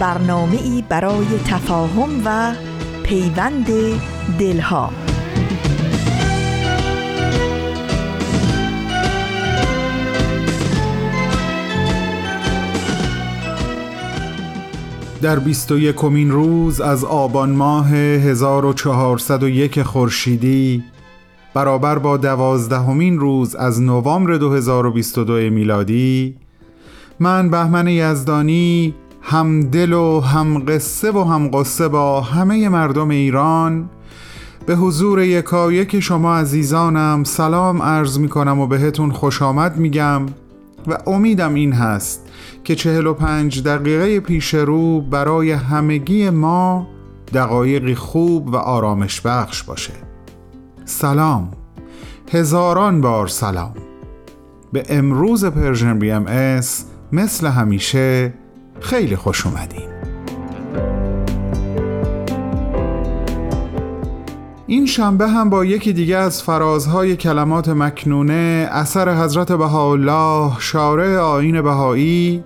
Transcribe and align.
برنامه 0.00 0.56
ای 0.62 0.84
برای 0.88 1.26
تفاهم 1.46 2.22
و 2.24 2.54
پیوند 3.02 3.66
دلها. 4.38 4.90
در 15.22 15.38
بیست 15.38 15.72
و 15.72 15.78
یکمین 15.78 16.30
روز 16.30 16.80
از 16.80 17.04
آبان 17.04 17.50
ماه 17.50 17.94
1401 17.94 19.82
خورشیدی 19.82 20.84
برابر 21.54 21.98
با 21.98 22.16
دوازدهمین 22.16 23.18
روز 23.18 23.54
از 23.54 23.82
نوامبر 23.82 24.36
2022 24.36 25.32
میلادی 25.32 26.36
من 27.20 27.50
بهمن 27.50 27.88
یزدانی 27.88 28.94
هم 29.30 29.60
دل 29.60 29.92
و 29.92 30.20
هم 30.20 30.58
قصه 30.58 31.10
و 31.10 31.24
هم 31.24 31.48
قصه 31.48 31.88
با 31.88 32.20
همه 32.20 32.68
مردم 32.68 33.08
ایران 33.08 33.90
به 34.66 34.76
حضور 34.76 35.22
یکایک 35.22 36.00
شما 36.00 36.36
عزیزانم 36.36 37.24
سلام 37.24 37.82
عرض 37.82 38.18
می 38.18 38.28
کنم 38.28 38.60
و 38.60 38.66
بهتون 38.66 39.12
خوش 39.12 39.42
آمد 39.42 39.76
میگم 39.76 40.26
و 40.86 40.98
امیدم 41.06 41.54
این 41.54 41.72
هست 41.72 42.28
که 42.64 42.74
چهل 42.74 43.06
و 43.06 43.14
پنج 43.14 43.62
دقیقه 43.62 44.20
پیش 44.20 44.54
رو 44.54 45.00
برای 45.00 45.52
همگی 45.52 46.30
ما 46.30 46.86
دقایقی 47.34 47.94
خوب 47.94 48.48
و 48.48 48.56
آرامش 48.56 49.20
بخش 49.20 49.62
باشه. 49.62 49.94
سلام. 50.84 51.50
هزاران 52.32 53.00
بار 53.00 53.28
سلام. 53.28 53.74
به 54.72 54.84
امروز 54.88 55.44
Persian 55.44 55.98
BMS 55.98 56.60
مثل 57.12 57.46
همیشه 57.46 58.32
خیلی 58.80 59.16
خوش 59.16 59.46
اومدین. 59.46 59.90
این 64.66 64.86
شنبه 64.86 65.28
هم 65.28 65.50
با 65.50 65.64
یکی 65.64 65.92
دیگه 65.92 66.16
از 66.16 66.42
فرازهای 66.42 67.16
کلمات 67.16 67.68
مکنونه 67.68 68.68
اثر 68.72 69.22
حضرت 69.24 69.52
بهاءالله 69.52 70.52
شارع 70.58 71.18
آیین 71.18 71.62
بهایی 71.62 72.44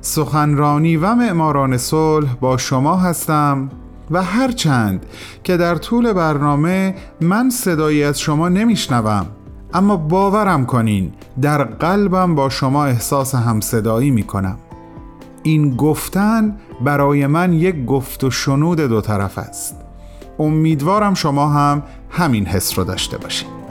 سخنرانی 0.00 0.96
و 0.96 1.14
معماران 1.14 1.76
صلح 1.76 2.34
با 2.40 2.56
شما 2.56 2.96
هستم 2.96 3.70
و 4.10 4.22
هرچند 4.22 5.06
که 5.44 5.56
در 5.56 5.74
طول 5.74 6.12
برنامه 6.12 6.94
من 7.20 7.50
صدایی 7.50 8.04
از 8.04 8.20
شما 8.20 8.48
نمیشنوم 8.48 9.26
اما 9.74 9.96
باورم 9.96 10.66
کنین 10.66 11.12
در 11.42 11.64
قلبم 11.64 12.34
با 12.34 12.48
شما 12.48 12.84
احساس 12.84 13.34
همصدایی 13.34 14.10
می 14.10 14.22
کنم 14.22 14.58
این 15.46 15.76
گفتن 15.76 16.56
برای 16.84 17.26
من 17.26 17.52
یک 17.52 17.84
گفت 17.84 18.24
و 18.24 18.30
شنود 18.30 18.80
دو 18.80 19.00
طرف 19.00 19.38
است. 19.38 19.76
امیدوارم 20.38 21.14
شما 21.14 21.48
هم 21.48 21.82
همین 22.10 22.46
حس 22.46 22.78
رو 22.78 22.84
داشته 22.84 23.18
باشید 23.18 23.64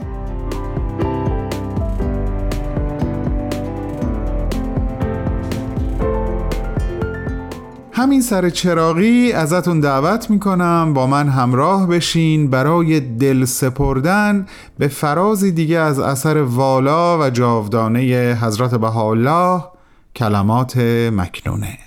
همین 7.92 8.20
سر 8.20 8.50
چراغی 8.50 9.32
ازتون 9.32 9.80
دعوت 9.80 10.30
می‌کنم 10.30 10.92
با 10.94 11.06
من 11.06 11.28
همراه 11.28 11.86
بشین 11.86 12.50
برای 12.50 13.00
دل 13.00 13.44
سپردن 13.44 14.46
به 14.78 14.88
فرازی 14.88 15.52
دیگه 15.52 15.78
از 15.78 15.98
اثر 15.98 16.42
والا 16.42 17.18
و 17.18 17.30
جاودانه 17.30 18.00
حضرت 18.42 18.74
بهاءالله 18.74 19.73
کلمات 20.16 20.76
مکنونه. 21.12 21.78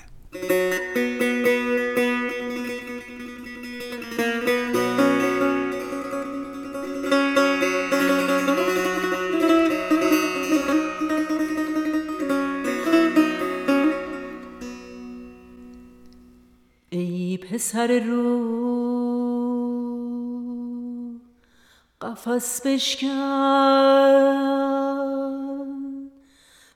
سر 17.58 18.00
رو 18.00 18.38
قفس 22.02 22.62
بشکن. 22.66 24.57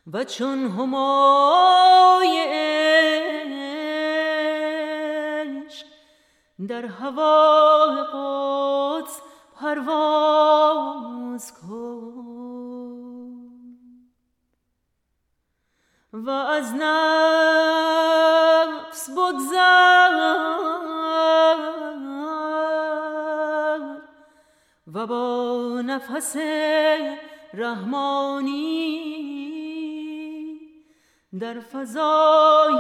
و 0.08 0.24
چون 0.24 0.68
همای 0.68 2.48
در 6.68 6.86
هوا 6.86 7.88
قدس 8.14 9.22
پرواز 9.62 11.54
کن. 11.54 12.02
و 16.14 16.30
از 16.30 16.74
نفس 16.76 18.00
بگذر 19.10 20.12
و 24.94 25.08
با 25.08 25.82
نفس 25.86 26.36
رحمانی 27.54 29.41
در 31.40 31.60
فضای 31.60 32.78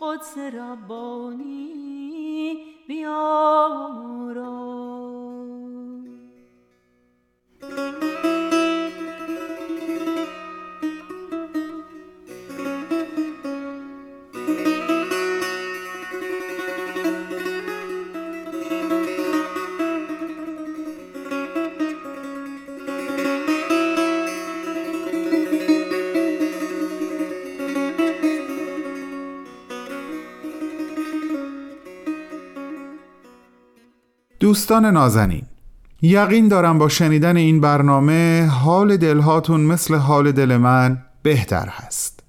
قدس 0.00 0.38
ربانی 0.38 1.76
بیارا 2.88 4.71
دوستان 34.42 34.86
نازنین 34.86 35.42
یقین 36.02 36.48
دارم 36.48 36.78
با 36.78 36.88
شنیدن 36.88 37.36
این 37.36 37.60
برنامه 37.60 38.46
حال 38.46 38.96
دلهاتون 38.96 39.60
مثل 39.60 39.94
حال 39.94 40.32
دل 40.32 40.56
من 40.56 40.98
بهتر 41.22 41.68
هست. 41.68 42.20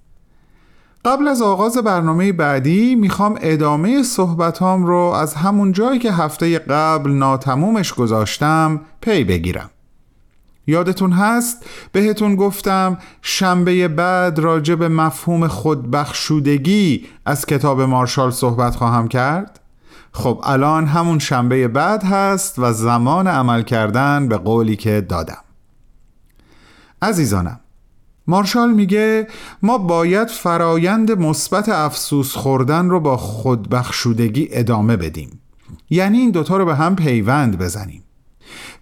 قبل 1.06 1.28
از 1.28 1.42
آغاز 1.42 1.78
برنامه 1.78 2.32
بعدی 2.32 2.96
می‌خوام 2.96 3.38
ادامه 3.42 4.04
صحبتام 4.04 4.86
رو 4.86 4.98
از 4.98 5.34
همون 5.34 5.72
جایی 5.72 6.00
که 6.00 6.12
هفته 6.12 6.60
قبل 6.60 7.12
ناتمومش 7.12 7.94
گذاشتم 7.94 8.82
پی 9.02 9.24
بگیرم. 9.24 9.70
یادتون 10.68 11.12
هست؟ 11.12 11.66
بهتون 11.92 12.36
گفتم 12.36 12.98
شنبه 13.22 13.88
بعد 13.88 14.40
راجع 14.40 14.76
به 14.76 14.88
مفهوم 14.88 15.48
خودبخشودگی 15.48 17.06
از 17.26 17.46
کتاب 17.46 17.82
مارشال 17.82 18.32
صحبت 18.32 18.76
خواهم 18.76 19.08
کرد؟ 19.08 19.63
خب 20.14 20.42
الان 20.44 20.86
همون 20.86 21.20
شنبه 21.20 21.68
بعد 21.68 22.04
هست 22.04 22.60
و 22.60 22.74
زمان 22.74 23.28
عمل 23.28 23.62
کردن 23.62 24.28
به 24.28 24.38
قولی 24.38 24.76
که 24.76 25.02
دادم. 25.02 25.44
عزیزانم 27.02 27.60
مارشال 28.28 28.74
میگه 28.74 29.28
ما 29.64 29.78
باید 29.78 30.28
فرایند 30.28 31.12
مثبت 31.12 31.70
افسوس 31.70 32.36
خوردن 32.36 32.90
رو 32.90 33.00
با 33.00 33.18
خودبخشودگی 33.18 34.48
ادامه 34.52 34.98
بدیم. 34.98 35.40
یعنی 35.90 36.18
این 36.18 36.32
دوتا 36.32 36.58
رو 36.58 36.66
به 36.66 36.76
هم 36.76 36.96
پیوند 36.96 37.58
بزنیم. 37.58 38.04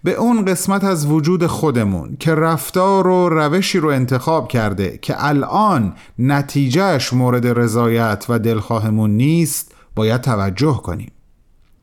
به 0.04 0.12
اون 0.12 0.44
قسمت 0.44 0.84
از 0.84 1.06
وجود 1.06 1.46
خودمون 1.46 2.16
که 2.20 2.34
رفتار 2.34 3.06
و 3.06 3.28
روشی 3.28 3.78
رو 3.78 3.88
انتخاب 3.88 4.48
کرده 4.48 4.98
که 5.02 5.14
الان 5.26 5.94
نتیجهش 6.18 7.12
مورد 7.12 7.46
رضایت 7.46 8.26
و 8.28 8.38
دلخواهمون 8.38 9.10
نیست 9.10 9.74
باید 9.94 10.20
توجه 10.20 10.80
کنیم. 10.84 11.12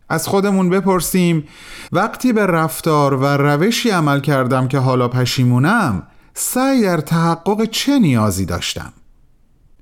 از 0.10 0.28
خودمون 0.28 0.70
بپرسیم 0.70 1.44
وقتی 1.92 2.34
به 2.34 2.46
رفتار 2.46 3.14
و 3.14 3.26
روشی 3.26 3.90
عمل 3.90 4.20
کردم 4.20 4.68
که 4.68 4.80
حالا 4.80 5.08
پشیمونم 5.08 6.04
سعی 6.34 6.82
در 6.82 6.98
تحقق 6.98 7.66
چه 7.66 8.00
نیازی 8.00 8.46
داشتم؟ 8.46 8.94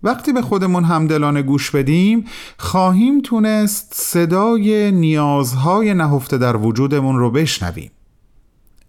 وقتی 0.03 0.33
به 0.33 0.41
خودمون 0.41 0.83
همدلانه 0.83 1.41
گوش 1.41 1.71
بدیم 1.71 2.25
خواهیم 2.57 3.21
تونست 3.21 3.93
صدای 3.93 4.91
نیازهای 4.91 5.93
نهفته 5.93 6.37
در 6.37 6.57
وجودمون 6.57 7.19
رو 7.19 7.31
بشنویم. 7.31 7.91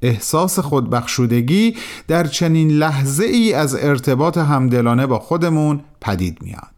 احساس 0.02 0.58
خودبخشودگی 0.58 1.76
در 2.08 2.26
چنین 2.26 2.70
لحظه 2.70 3.24
ای 3.24 3.54
از 3.54 3.74
ارتباط 3.74 4.38
همدلانه 4.38 5.06
با 5.06 5.18
خودمون 5.18 5.80
پدید 6.00 6.42
میاد. 6.42 6.68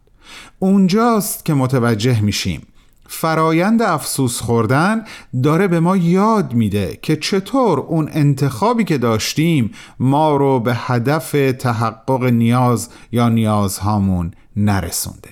اونجاست 0.58 1.44
که 1.44 1.54
متوجه 1.54 2.20
میشیم 2.20 2.66
فرایند 3.12 3.82
افسوس 3.82 4.40
خوردن 4.40 5.04
داره 5.42 5.68
به 5.68 5.80
ما 5.80 5.96
یاد 5.96 6.54
میده 6.54 6.98
که 7.02 7.16
چطور 7.16 7.80
اون 7.80 8.08
انتخابی 8.12 8.84
که 8.84 8.98
داشتیم 8.98 9.70
ما 9.98 10.36
رو 10.36 10.60
به 10.60 10.74
هدف 10.74 11.30
تحقق 11.58 12.24
نیاز 12.24 12.88
یا 13.12 13.28
نیازهامون 13.28 14.30
نرسونده. 14.56 15.30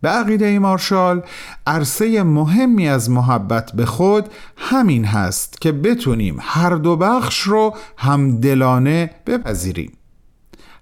به 0.00 0.08
عقیده 0.08 0.58
مارشال 0.58 1.22
عرصه 1.66 2.22
مهمی 2.22 2.88
از 2.88 3.10
محبت 3.10 3.72
به 3.72 3.86
خود 3.86 4.28
همین 4.56 5.04
هست 5.04 5.60
که 5.60 5.72
بتونیم 5.72 6.36
هر 6.40 6.70
دو 6.70 6.96
بخش 6.96 7.40
رو 7.40 7.76
همدلانه 7.96 9.10
بپذیریم. 9.26 9.92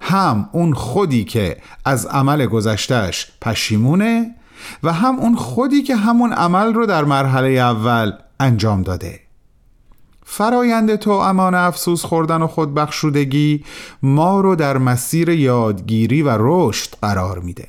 هم 0.00 0.48
اون 0.52 0.74
خودی 0.74 1.24
که 1.24 1.56
از 1.84 2.06
عمل 2.06 2.46
گذشتهش 2.46 3.32
پشیمونه 3.40 4.34
و 4.82 4.92
هم 4.92 5.18
اون 5.18 5.36
خودی 5.36 5.82
که 5.82 5.96
همون 5.96 6.32
عمل 6.32 6.74
رو 6.74 6.86
در 6.86 7.04
مرحله 7.04 7.48
اول 7.48 8.12
انجام 8.40 8.82
داده. 8.82 9.20
فرایند 10.24 10.96
تو 10.96 11.10
امان 11.10 11.54
افسوس 11.54 12.04
خوردن 12.04 12.42
و 12.42 12.46
خودبخشودگی 12.46 13.64
ما 14.02 14.40
رو 14.40 14.56
در 14.56 14.78
مسیر 14.78 15.28
یادگیری 15.28 16.22
و 16.22 16.36
رشد 16.38 16.94
قرار 17.02 17.38
میده. 17.38 17.68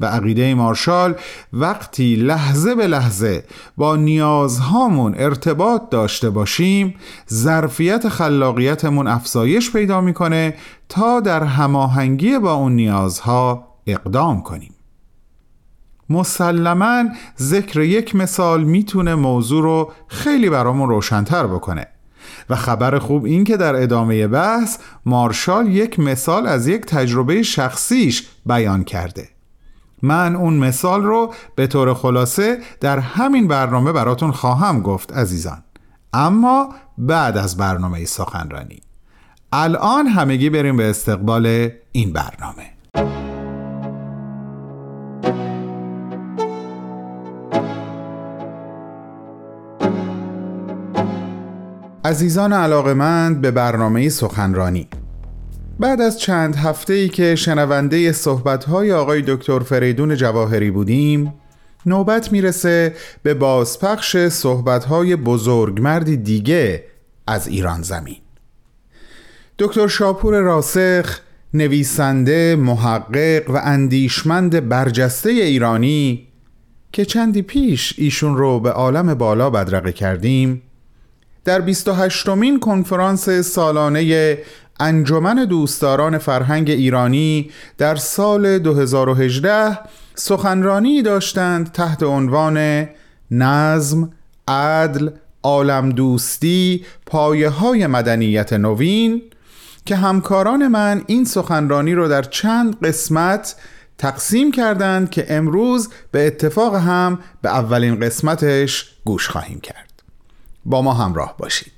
و 0.00 0.06
عقیده 0.06 0.54
مارشال 0.54 1.14
وقتی 1.52 2.16
لحظه 2.16 2.74
به 2.74 2.86
لحظه 2.86 3.44
با 3.76 3.96
نیازهامون 3.96 5.14
ارتباط 5.16 5.82
داشته 5.90 6.30
باشیم 6.30 6.94
ظرفیت 7.32 8.08
خلاقیتمون 8.08 9.06
افزایش 9.06 9.72
پیدا 9.72 10.00
می‌کنه 10.00 10.54
تا 10.88 11.20
در 11.20 11.44
هماهنگی 11.44 12.38
با 12.38 12.52
اون 12.52 12.72
نیازها 12.72 13.68
اقدام 13.86 14.42
کنیم. 14.42 14.74
مسلما 16.10 17.04
ذکر 17.38 17.80
یک 17.80 18.14
مثال 18.14 18.64
می‌تونه 18.64 19.14
موضوع 19.14 19.62
رو 19.62 19.92
خیلی 20.08 20.50
برامون 20.50 20.88
روشنتر 20.88 21.46
بکنه. 21.46 21.86
و 22.50 22.56
خبر 22.56 22.98
خوب 22.98 23.24
این 23.24 23.44
که 23.44 23.56
در 23.56 23.82
ادامه 23.82 24.26
بحث 24.26 24.78
مارشال 25.06 25.68
یک 25.68 25.98
مثال 25.98 26.46
از 26.46 26.68
یک 26.68 26.80
تجربه 26.86 27.42
شخصیش 27.42 28.28
بیان 28.46 28.84
کرده. 28.84 29.28
من 30.02 30.36
اون 30.36 30.54
مثال 30.54 31.02
رو 31.02 31.34
به 31.54 31.66
طور 31.66 31.94
خلاصه 31.94 32.58
در 32.80 32.98
همین 32.98 33.48
برنامه 33.48 33.92
براتون 33.92 34.30
خواهم 34.30 34.80
گفت 34.82 35.12
عزیزان. 35.12 35.62
اما 36.12 36.74
بعد 36.98 37.36
از 37.36 37.56
برنامه 37.56 38.04
سخنرانی. 38.04 38.80
الان 39.52 40.06
همگی 40.06 40.50
بریم 40.50 40.76
به 40.76 40.90
استقبال 40.90 41.68
این 41.92 42.12
برنامه. 42.12 42.79
عزیزان 52.10 52.52
علاقمند 52.52 53.40
به 53.40 53.50
برنامه 53.50 54.08
سخنرانی. 54.08 54.88
بعد 55.80 56.00
از 56.00 56.20
چند 56.20 56.56
هفته 56.56 56.92
ای 56.92 57.08
که 57.08 57.34
شنونده 57.34 58.12
صحبت‌های 58.12 58.92
آقای 58.92 59.22
دکتر 59.26 59.58
فریدون 59.58 60.16
جواهری 60.16 60.70
بودیم 60.70 61.34
نوبت 61.86 62.32
می‌رسه 62.32 62.94
به 63.22 63.34
بازپخش 63.34 64.16
صحبت‌های 64.16 65.16
بزرگمردی 65.16 66.16
دیگه 66.16 66.84
از 67.26 67.48
ایران 67.48 67.82
زمین. 67.82 68.20
دکتر 69.58 69.88
شاپور 69.88 70.40
راسخ 70.40 71.20
نویسنده 71.54 72.56
محقق 72.56 73.50
و 73.50 73.60
اندیشمند 73.64 74.68
برجسته 74.68 75.30
ایرانی 75.30 76.28
که 76.92 77.04
چندی 77.04 77.42
پیش 77.42 77.94
ایشون 77.98 78.36
رو 78.36 78.60
به 78.60 78.70
عالم 78.70 79.14
بالا 79.14 79.50
بدرقه 79.50 79.92
کردیم 79.92 80.62
در 81.44 81.60
28 81.60 82.28
مین 82.28 82.60
کنفرانس 82.60 83.30
سالانه 83.30 84.38
انجمن 84.80 85.44
دوستداران 85.44 86.18
فرهنگ 86.18 86.70
ایرانی 86.70 87.50
در 87.78 87.96
سال 87.96 88.58
2018 88.58 89.78
سخنرانی 90.14 91.02
داشتند 91.02 91.72
تحت 91.72 92.02
عنوان 92.02 92.88
نظم، 93.30 94.10
عدل، 94.48 95.10
عالم 95.42 95.90
دوستی، 95.90 96.84
پایه 97.06 97.48
های 97.48 97.86
مدنیت 97.86 98.52
نوین 98.52 99.22
که 99.84 99.96
همکاران 99.96 100.68
من 100.68 101.02
این 101.06 101.24
سخنرانی 101.24 101.94
رو 101.94 102.08
در 102.08 102.22
چند 102.22 102.86
قسمت 102.86 103.56
تقسیم 103.98 104.52
کردند 104.52 105.10
که 105.10 105.26
امروز 105.28 105.88
به 106.10 106.26
اتفاق 106.26 106.74
هم 106.74 107.18
به 107.42 107.48
اولین 107.48 108.00
قسمتش 108.00 108.90
گوش 109.04 109.28
خواهیم 109.28 109.60
کرد. 109.60 109.89
با 110.70 110.82
ما 110.82 110.92
همراه 110.92 111.34
باشید. 111.38 111.72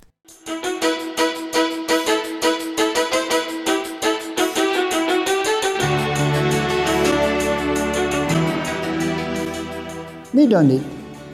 می‌دانید 10.33 10.83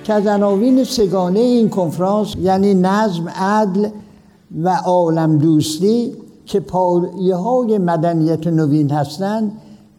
که 0.04 0.12
از 0.12 0.26
عناوین 0.26 0.84
سگانه 0.84 1.40
این 1.40 1.68
کنفرانس 1.68 2.34
یعنی 2.42 2.74
نظم 2.74 3.28
عدل 3.28 3.88
و 4.62 4.68
عالم 4.68 5.38
دوستی 5.38 6.12
که 6.46 6.60
پایه 6.60 7.36
های 7.36 7.78
مدنیت 7.78 8.46
نوین 8.46 8.90
هستند 8.90 9.52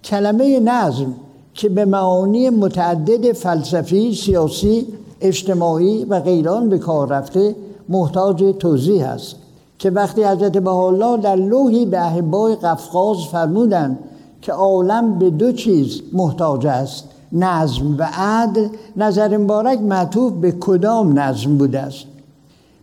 کلمه 0.04 0.60
نظم 0.60 1.16
که 1.54 1.70
به 1.70 1.86
معانی 1.86 2.50
متعدد 2.50 3.32
فلسفی، 3.32 4.16
سیاسی 4.16 4.88
اجتماعی 5.22 6.06
و 6.06 6.20
غیران 6.20 6.70
به 6.70 6.78
کار 6.78 7.08
رفته 7.08 7.56
محتاج 7.90 8.56
توضیح 8.60 9.10
است 9.10 9.36
که 9.80 9.90
وقتی 9.90 10.24
حضرت 10.24 10.58
بهاءالله 10.58 11.18
در 11.18 11.36
لوحی 11.36 11.86
به 11.86 12.06
احبای 12.06 12.56
قفقاز 12.56 13.18
فرمودند 13.32 14.00
که 14.42 14.52
عالم 14.52 15.20
به 15.20 15.30
دو 15.30 15.52
چیز 15.52 16.02
محتاج 16.14 16.68
است 16.68 17.04
نظم 17.32 17.96
و 17.98 18.10
عدل 18.14 18.68
نظر 18.98 19.38
مبارک 19.38 19.82
معطوف 19.82 20.34
به 20.34 20.52
کدام 20.52 21.20
نظم 21.20 21.58
بوده 21.58 21.80
است. 21.80 22.06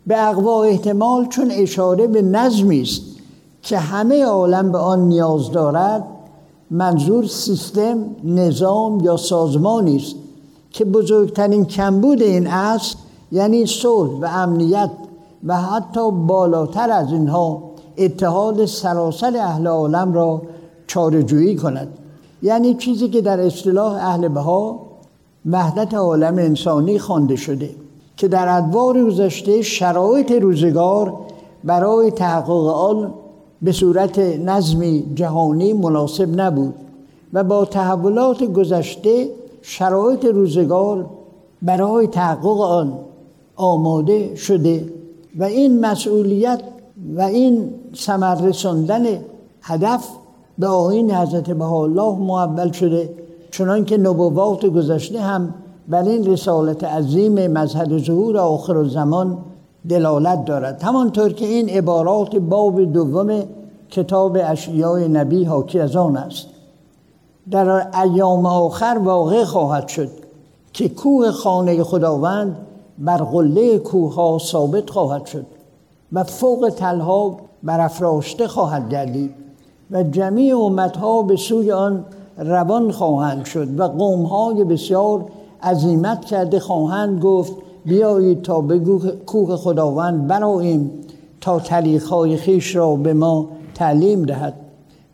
به 0.07 0.29
اقوا 0.29 0.63
احتمال 0.63 1.29
چون 1.29 1.51
اشاره 1.51 2.07
به 2.07 2.23
نظمی 2.23 2.83
است 2.83 3.03
که 3.63 3.79
همه 3.79 4.25
عالم 4.25 4.73
به 4.73 4.79
آن 4.79 5.01
نیاز 5.09 5.51
دارد 5.51 6.05
منظور 6.71 7.27
سیستم 7.27 7.99
نظام 8.25 9.01
یا 9.01 9.17
سازمانی 9.17 9.97
است. 9.97 10.15
که 10.71 10.85
بزرگترین 10.85 11.65
کمبود 11.65 12.23
این 12.23 12.47
است 12.47 12.97
یعنی 13.33 13.67
صلح 13.67 14.11
و 14.21 14.25
امنیت 14.25 14.91
و 15.45 15.57
حتی 15.57 16.11
بالاتر 16.11 16.91
از 16.91 17.13
اینها 17.13 17.63
اتحاد 17.99 18.67
سراسر 18.67 19.37
اهل 19.37 19.67
عالم 19.67 20.13
را 20.13 20.43
چارجویی 20.87 21.57
کند. 21.57 21.89
یعنی 22.43 22.75
چیزی 22.75 23.09
که 23.09 23.21
در 23.21 23.41
اصطلاح 23.41 23.93
اهل 23.93 24.29
بها 24.29 24.87
وحدت 25.51 25.95
عالم 25.95 26.35
انسانی 26.35 26.99
خوانده 26.99 27.37
شده 27.37 27.71
که 28.17 28.29
در 28.29 28.57
ادوار 28.57 29.05
گذشته 29.05 29.63
شرایط 29.63 30.33
روزگار 30.33 31.15
برای 31.65 32.11
تحقق 32.11 32.67
آن 32.67 33.15
به 33.63 33.73
صورت 33.73 34.19
نظمی 34.19 35.05
جهانی 35.15 35.73
مناسب 35.73 36.41
نبود 36.41 36.75
و 37.33 37.45
با 37.45 37.65
تحولات 37.65 38.45
گذشته 38.45 39.29
شرایط 39.69 40.25
روزگار 40.25 41.07
برای 41.63 42.07
تحقق 42.07 42.61
آن 42.61 42.99
آماده 43.57 44.35
شده 44.35 44.93
و 45.39 45.45
این 45.45 45.81
مسئولیت 45.81 46.61
و 47.17 47.21
این 47.23 47.71
ثمر 47.97 48.35
رساندن 48.35 49.05
هدف 49.63 50.09
به 50.59 50.67
آین 50.67 51.11
حضرت 51.11 51.61
الله 51.61 52.19
معول 52.19 52.73
شده 52.73 53.11
چنان 53.51 53.85
که 53.85 53.97
نبوات 53.97 54.67
گذشته 54.67 55.21
هم 55.21 55.55
بر 55.89 56.03
این 56.03 56.27
رسالت 56.27 56.85
عظیم 56.85 57.47
مذهب 57.47 57.99
ظهور 57.99 58.39
آخر 58.39 58.85
زمان 58.85 59.39
دلالت 59.89 60.45
دارد. 60.45 60.83
همانطور 60.83 61.33
که 61.33 61.47
این 61.47 61.69
عبارات 61.69 62.37
باب 62.37 62.93
دوم 62.93 63.43
کتاب 63.91 64.39
اشیای 64.45 65.09
نبی 65.09 65.45
حاکی 65.45 65.81
از 65.81 65.97
آن 65.97 66.17
است. 66.17 66.56
در 67.51 67.99
ایام 68.03 68.47
آخر 68.47 69.01
واقع 69.05 69.45
خواهد 69.45 69.89
شد 69.89 70.11
که 70.73 70.89
کوه 70.89 71.31
خانه 71.31 71.83
خداوند 71.83 72.57
بر 72.99 73.17
قله 73.17 73.79
کوه 73.79 74.15
ها 74.15 74.39
ثابت 74.39 74.91
خواهد 74.91 75.27
شد 75.27 75.47
و 76.13 76.25
فوق 76.25 76.73
تلها 76.77 77.37
برافراشته 77.63 78.49
خواهد 78.49 78.89
گردید 78.89 79.35
و 79.91 80.03
جمیع 80.03 80.59
امتها 80.59 81.23
به 81.23 81.37
سوی 81.37 81.73
آن 81.73 82.05
روان 82.39 82.93
خواهند 82.93 83.45
شد 83.45 83.81
و 83.81 83.89
قومهای 83.89 84.65
بسیار 84.65 85.25
عظیمت 85.63 86.25
کرده 86.25 86.61
خواهند 86.61 87.23
گفت 87.23 87.53
بیایید 87.85 88.43
تا 88.43 88.61
به 88.61 88.79
کوه 89.27 89.57
خداوند 89.57 90.27
براییم 90.27 90.91
تا 91.41 91.61
طریقهای 91.61 92.37
خیش 92.37 92.77
را 92.77 92.97
به 92.97 93.15
ما 93.15 93.49
تعلیم 93.75 94.23
دهد. 94.23 94.66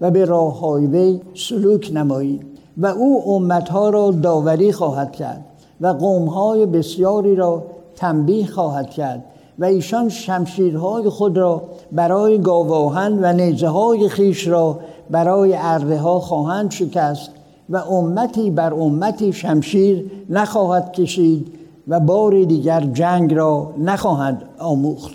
و 0.03 0.11
به 0.11 0.25
راه 0.25 0.61
های 0.61 0.87
وی 0.87 1.21
سلوک 1.35 1.91
نماییم 1.95 2.41
و 2.77 2.87
او 2.87 3.35
امتها 3.35 3.89
را 3.89 4.11
داوری 4.11 4.73
خواهد 4.73 5.13
کرد 5.13 5.45
و 5.81 5.87
قومهای 5.87 6.67
بسیاری 6.67 7.37
را 7.37 7.63
تنبیه 7.97 8.47
خواهد 8.47 8.91
کرد 8.91 9.25
و 9.59 9.65
ایشان 9.65 10.09
شمشیرهای 10.09 11.09
خود 11.09 11.39
را 11.39 11.63
برای 11.93 12.39
گاواهن 12.39 13.19
و 13.23 13.33
نیزه 13.33 13.69
های 13.69 14.09
خیش 14.09 14.49
را 14.49 14.79
برای 15.11 15.55
ارده 15.57 15.99
ها 15.99 16.21
خواهند 16.21 16.71
شکست 16.71 17.31
و 17.71 17.77
امتی 17.77 18.51
بر 18.51 18.75
امتی 18.75 19.33
شمشیر 19.33 20.11
نخواهد 20.31 20.93
کشید 20.93 21.53
و 21.89 22.01
بار 22.01 22.45
دیگر 22.45 22.81
جنگ 22.81 23.35
را 23.35 23.71
نخواهند 23.79 24.43
آموخت. 24.59 25.13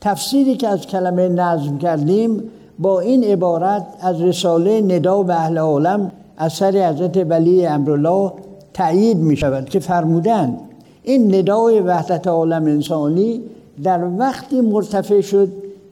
تفسیری 0.00 0.56
که 0.56 0.68
از 0.68 0.86
کلمه 0.86 1.28
نظم 1.28 1.78
کردیم 1.78 2.42
با 2.78 3.00
این 3.00 3.24
عبارت 3.24 3.86
از 4.00 4.20
رساله 4.20 4.80
ندا 4.80 5.22
به 5.22 5.34
اهل 5.34 5.58
عالم 5.58 6.10
اثر 6.38 6.88
حضرت 6.88 7.16
ولی 7.16 7.66
امرالله 7.66 8.32
تأیید 8.74 9.16
می 9.16 9.36
شود 9.36 9.68
که 9.68 9.78
فرمودند 9.78 10.58
این 11.02 11.34
ندای 11.34 11.80
وحدت 11.80 12.26
عالم 12.26 12.64
انسانی 12.64 13.40
در 13.82 14.04
وقتی 14.18 14.60
مرتفع 14.60 15.20
شد 15.20 15.48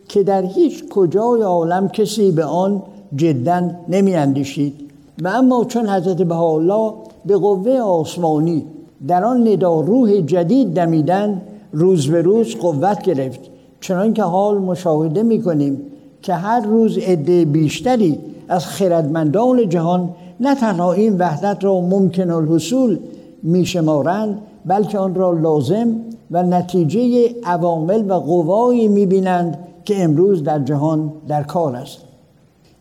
که 0.09 0.23
در 0.23 0.43
هیچ 0.43 0.89
کجای 0.89 1.43
عالم 1.43 1.89
کسی 1.89 2.31
به 2.31 2.45
آن 2.45 2.83
جدا 3.17 3.71
نمی 3.89 4.15
اندیشید. 4.15 4.75
و 5.23 5.29
اما 5.29 5.65
چون 5.65 5.89
حضرت 5.89 6.23
بهاءالله 6.23 6.93
به 7.27 7.37
قوه 7.37 7.73
آسمانی 7.73 8.65
در 9.09 9.25
آن 9.25 9.49
ندا 9.49 9.81
روح 9.81 10.21
جدید 10.21 10.75
دمیدن 10.75 11.43
روز 11.73 12.11
به 12.11 12.23
روز 12.23 12.57
قوت 12.57 13.03
گرفت. 13.03 13.41
چنان 13.81 14.15
که 14.15 14.23
حال 14.23 14.59
مشاهده 14.59 15.23
می 15.23 15.43
کنیم 15.43 15.81
که 16.25 16.35
هر 16.35 16.61
روز 16.61 16.99
عده 16.99 17.45
بیشتری 17.45 18.19
از 18.49 18.67
خردمندان 18.67 19.69
جهان 19.69 20.15
نه 20.41 20.55
تنها 20.55 20.93
این 20.93 21.19
وحدت 21.19 21.65
را 21.65 21.81
ممکن 21.81 22.31
الحصول 22.31 22.99
می 23.43 23.67
شمارند 23.67 24.39
بلکه 24.67 24.99
آن 24.99 25.15
را 25.15 25.33
لازم 25.33 25.97
و 26.31 26.43
نتیجه 26.43 27.31
عوامل 27.45 28.11
و 28.11 28.15
قوایی 28.15 28.89
می 28.89 29.07
بینند 29.07 29.59
که 29.85 30.05
امروز 30.05 30.43
در 30.43 30.59
جهان 30.59 31.13
در 31.29 31.43
کار 31.43 31.77
است. 31.77 31.99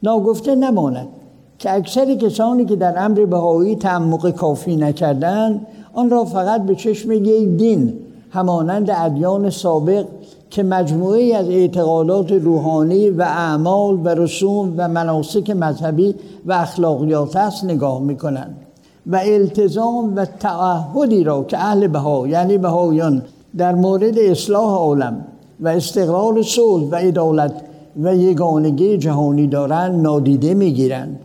ناگفته 0.03 0.55
نماند 0.55 1.07
که 1.59 1.73
اکثر 1.73 2.15
کسانی 2.15 2.65
که 2.65 2.75
در 2.75 2.93
امر 2.97 3.25
بهایی 3.25 3.75
تعمق 3.75 4.29
کافی 4.29 4.75
نکردند 4.75 5.67
آن 5.93 6.09
را 6.09 6.25
فقط 6.25 6.61
به 6.61 6.75
چشم 6.75 7.11
یک 7.11 7.49
دین 7.49 7.93
همانند 8.29 8.89
ادیان 8.89 9.49
سابق 9.49 10.05
که 10.53 10.63
مجموعه 10.63 11.35
از 11.35 11.49
اعتقادات 11.49 12.31
روحانی 12.31 13.09
و 13.09 13.21
اعمال 13.21 13.99
و 14.03 14.09
رسوم 14.09 14.73
و 14.77 14.87
مناسک 14.87 15.49
مذهبی 15.49 16.15
و 16.45 16.53
اخلاقیات 16.53 17.35
است 17.35 17.63
نگاه 17.63 18.01
می‌کنند 18.01 18.55
و 19.07 19.15
التزام 19.23 20.15
و 20.15 20.25
تعهدی 20.25 21.23
را 21.23 21.43
که 21.43 21.57
اهل 21.57 21.87
بها 21.87 22.27
یعنی 22.27 22.57
بهایان 22.57 23.23
در 23.57 23.75
مورد 23.75 24.19
اصلاح 24.19 24.75
عالم 24.75 25.25
و 25.59 25.67
استقرار 25.67 26.41
صلح 26.41 26.89
و 26.89 26.95
عدالت 26.95 27.53
و 28.01 28.15
یگانگی 28.15 28.97
جهانی 28.97 29.47
دارند 29.47 30.01
نادیده 30.01 30.53
می‌گیرند. 30.53 31.19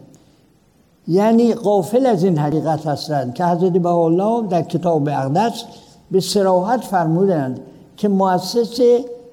یعنی 1.09 1.55
قافل 1.55 2.07
از 2.07 2.25
این 2.25 2.39
حقیقت 2.39 2.87
هستند 2.87 3.35
که 3.35 3.45
حضرت 3.45 3.73
بهاءالله 3.73 4.49
در 4.49 4.63
کتاب 4.63 5.09
اقدس 5.09 5.65
به 6.11 6.21
سراحت 6.21 6.81
فرمودند 6.81 7.61
که 7.97 8.09
مؤسس 8.09 8.81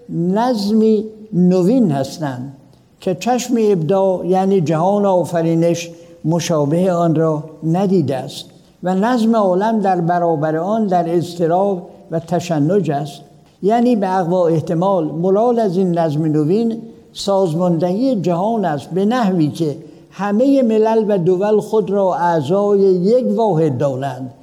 نظمی 0.09 1.05
نوین 1.33 1.91
هستند 1.91 2.53
که 3.00 3.15
چشم 3.15 3.55
ابدا 3.59 4.25
یعنی 4.25 4.62
جهان 4.62 5.05
آفرینش 5.05 5.91
مشابه 6.25 6.93
آن 6.93 7.15
را 7.15 7.43
ندیده 7.63 8.15
است 8.15 8.45
و 8.83 8.95
نظم 8.95 9.35
عالم 9.35 9.79
در 9.79 10.01
برابر 10.01 10.55
آن 10.57 10.88
در 10.88 11.15
اضطراب 11.15 11.89
و 12.12 12.19
تشنج 12.19 12.91
است. 12.91 13.21
یعنی 13.63 13.95
به 13.95 14.19
اقوا 14.19 14.47
احتمال 14.47 15.05
مراد 15.05 15.59
از 15.59 15.77
این 15.77 15.97
نظم 15.97 16.25
نوین 16.25 16.81
سازماندهی 17.13 18.15
جهان 18.15 18.65
است 18.65 18.89
به 18.89 19.05
نحوی 19.05 19.47
که 19.47 19.77
همه 20.12 20.62
ملل 20.62 21.05
و 21.07 21.17
دول 21.17 21.59
خود 21.59 21.91
را 21.91 22.15
اعضای 22.15 22.79
یک 22.79 23.25
واحد 23.38 23.77
دارند 23.77 24.33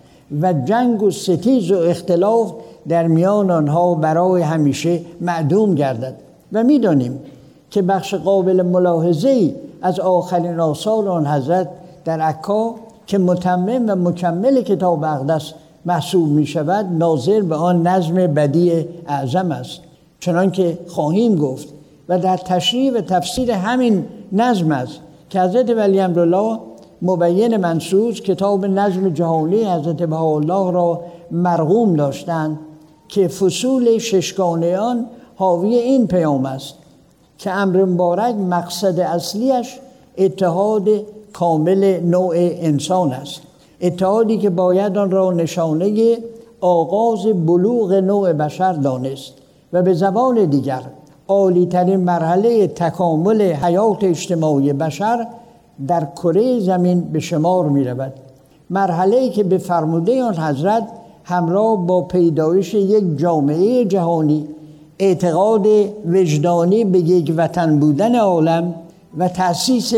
و 0.40 0.52
جنگ 0.52 1.02
و 1.02 1.10
ستیز 1.10 1.70
و 1.70 1.78
اختلاف 1.78 2.52
در 2.88 3.06
میان 3.06 3.50
آنها 3.50 3.94
برای 3.94 4.42
همیشه 4.42 5.00
معدوم 5.20 5.74
گردد. 5.74 6.14
و 6.52 6.62
می‌دانیم 6.62 7.20
که 7.70 7.82
بخش 7.82 8.14
قابل 8.14 8.62
ملاحظه 8.62 9.54
از 9.82 10.00
آخرین 10.00 10.60
آثار 10.60 11.08
آن 11.08 11.26
حضرت 11.26 11.68
در 12.04 12.20
عکا 12.20 12.74
که 13.06 13.18
متمم 13.18 13.84
و 13.88 13.94
مکمل 13.94 14.62
کتاب 14.62 15.04
اقدس 15.04 15.52
محسوب 15.86 16.28
می 16.28 16.46
شود 16.46 16.86
ناظر 16.98 17.40
به 17.40 17.54
آن 17.54 17.86
نظم 17.86 18.14
بدی 18.14 18.86
اعظم 19.06 19.52
است. 19.52 19.80
چنان 20.20 20.50
که 20.50 20.78
خواهیم 20.88 21.36
گفت 21.36 21.68
و 22.08 22.18
در 22.18 22.36
تشریح 22.36 22.92
و 22.92 23.00
تفسیر 23.00 23.50
همین 23.50 24.04
نظم 24.32 24.72
است 24.72 25.00
که 25.30 25.40
حضرت 25.40 25.70
ولی 25.70 26.00
امرالله 26.00 26.58
مبین 27.02 27.56
منصوص 27.56 28.20
کتاب 28.20 28.66
نظم 28.66 29.08
جهانی 29.08 29.64
حضرت 29.64 30.02
بهاءالله 30.02 30.72
را 30.72 31.00
مرغوم 31.30 31.94
داشتند 31.94 32.58
که 33.08 33.28
فصول 33.28 33.98
ششگانه 33.98 34.78
آن 34.78 35.06
حاوی 35.36 35.74
این 35.74 36.06
پیام 36.06 36.46
است 36.46 36.74
که 37.38 37.50
امر 37.50 37.84
مبارک 37.84 38.34
مقصد 38.34 39.00
اصلیش 39.00 39.78
اتحاد 40.18 40.88
کامل 41.32 42.00
نوع 42.00 42.34
انسان 42.36 43.12
است 43.12 43.40
اتحادی 43.80 44.38
که 44.38 44.50
باید 44.50 44.98
آن 44.98 45.10
را 45.10 45.32
نشانه 45.32 46.18
آغاز 46.60 47.26
بلوغ 47.26 47.92
نوع 47.92 48.32
بشر 48.32 48.72
دانست 48.72 49.32
و 49.72 49.82
به 49.82 49.94
زبان 49.94 50.44
دیگر 50.44 50.82
عالی 51.28 51.66
ترین 51.66 52.00
مرحله 52.00 52.66
تکامل 52.66 53.42
حیات 53.42 54.04
اجتماعی 54.04 54.72
بشر 54.72 55.26
در 55.88 56.04
کره 56.04 56.60
زمین 56.60 57.00
به 57.00 57.20
شمار 57.20 57.68
می 57.68 57.84
رود 57.84 58.12
مرحله 58.70 59.30
که 59.30 59.44
به 59.44 59.58
فرموده 59.58 60.22
آن 60.22 60.36
حضرت 60.36 60.88
همراه 61.24 61.86
با 61.86 62.02
پیدایش 62.02 62.74
یک 62.74 63.18
جامعه 63.18 63.84
جهانی 63.84 64.48
اعتقاد 64.98 65.66
وجدانی 66.06 66.84
به 66.84 66.98
یک 66.98 67.34
وطن 67.36 67.78
بودن 67.78 68.16
عالم 68.16 68.74
و 69.18 69.28
تأسیس 69.28 69.94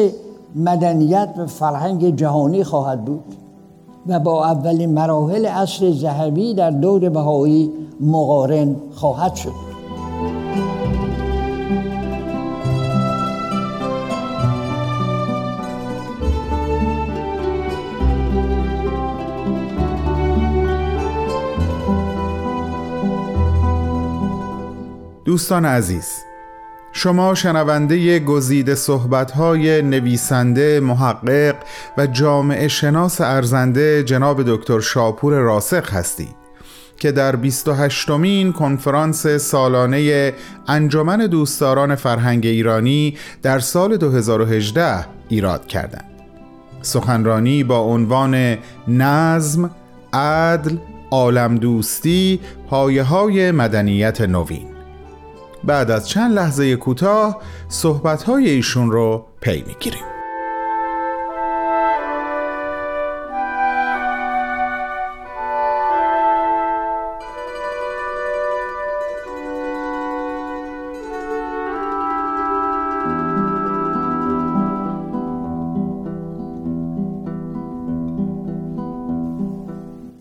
مدنیت 0.54 1.35
و 1.38 1.47
فرهنگ 1.47 2.16
جهانی 2.16 2.64
خواهد 2.64 3.04
بود 3.04 3.25
و 4.07 4.21
با 4.21 4.45
اولین 4.45 4.93
مراحل 4.93 5.47
عصر 5.47 5.93
ذهبی 5.93 6.54
در 6.54 6.71
دور 6.71 7.09
بهایی 7.09 7.71
مقارن 8.00 8.76
خواهد 8.95 9.35
شد. 9.35 9.63
دوستان 25.35 25.64
عزیز 25.64 26.09
شما 26.93 27.35
شنونده 27.35 28.19
گزیده 28.19 28.75
صحبت‌های 28.75 29.83
نویسنده، 29.83 30.81
محقق 30.81 31.57
و 31.99 32.07
جامعه 32.07 32.69
شناس 32.69 33.21
ارزنده 33.21 34.03
جناب 34.05 34.43
دکتر 34.43 34.81
شاپور 34.81 35.35
راسخ 35.35 35.95
هستید 35.95 36.37
که 36.97 37.12
در 37.12 37.37
28 37.37 38.11
مین 38.11 38.53
کنفرانس 38.53 39.26
سالانه 39.26 40.33
انجمن 40.67 41.19
دوستداران 41.26 41.95
فرهنگ 41.95 42.47
ایرانی 42.47 43.17
در 43.43 43.59
سال 43.59 43.97
2018 43.97 45.07
ایراد 45.29 45.67
کردند. 45.67 46.11
سخنرانی 46.83 47.64
با 47.64 47.79
عنوان 47.79 48.59
نظم، 48.88 49.71
عدل، 50.12 50.76
عالم 51.11 51.57
دوستی، 51.57 52.41
پایه 52.71 53.03
های 53.03 53.50
مدنیت 53.50 54.21
نوین 54.21 54.74
بعد 55.66 55.90
از 55.90 56.09
چند 56.09 56.35
لحظه 56.35 56.76
کوتاه 56.76 57.42
صحبتهای 57.68 58.50
ایشون 58.50 58.90
رو 58.90 59.26
پی 59.40 59.64
می‌گیریم. 59.66 60.13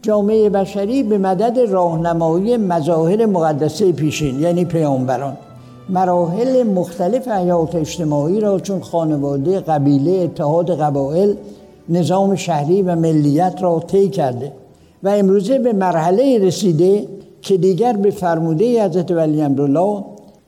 جامعه 0.04 0.50
بشری 0.50 1.04
به 1.04 1.18
مدد 1.18 1.60
راهنمایی 1.60 2.58
مظاهر 2.58 3.26
مقدسه 3.26 3.92
پیشین 3.92 4.40
یعنی 4.40 4.66
پیامبران. 4.66 5.38
مراحل 5.90 6.64
مختلف 6.64 7.28
حیات 7.28 7.76
اجتماعی 7.76 8.40
را 8.40 8.60
چون 8.60 8.82
خانواده 8.82 9.60
قبیله 9.60 10.12
اتحاد 10.12 10.80
قبایل 10.80 11.36
نظام 11.90 12.36
شهری 12.36 12.82
و 12.82 12.96
ملیت 12.96 13.56
را 13.62 13.80
طی 13.80 14.10
کرده 14.10 14.52
و 15.04 15.10
امروزه 15.10 15.60
به 15.60 15.74
مرحله 15.74 16.40
رسیده 16.40 17.08
که 17.42 17.58
دیگر 17.58 17.94
به 17.94 18.12
فرموده 18.12 18.86
حضرت 18.86 19.12
ولی 19.12 19.42
امرالله 19.42 20.04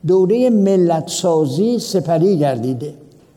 دوره 0.06 0.50
ملت 0.50 1.08
سازی 1.08 1.78
سپری 1.78 2.38
گردیده 2.38 2.94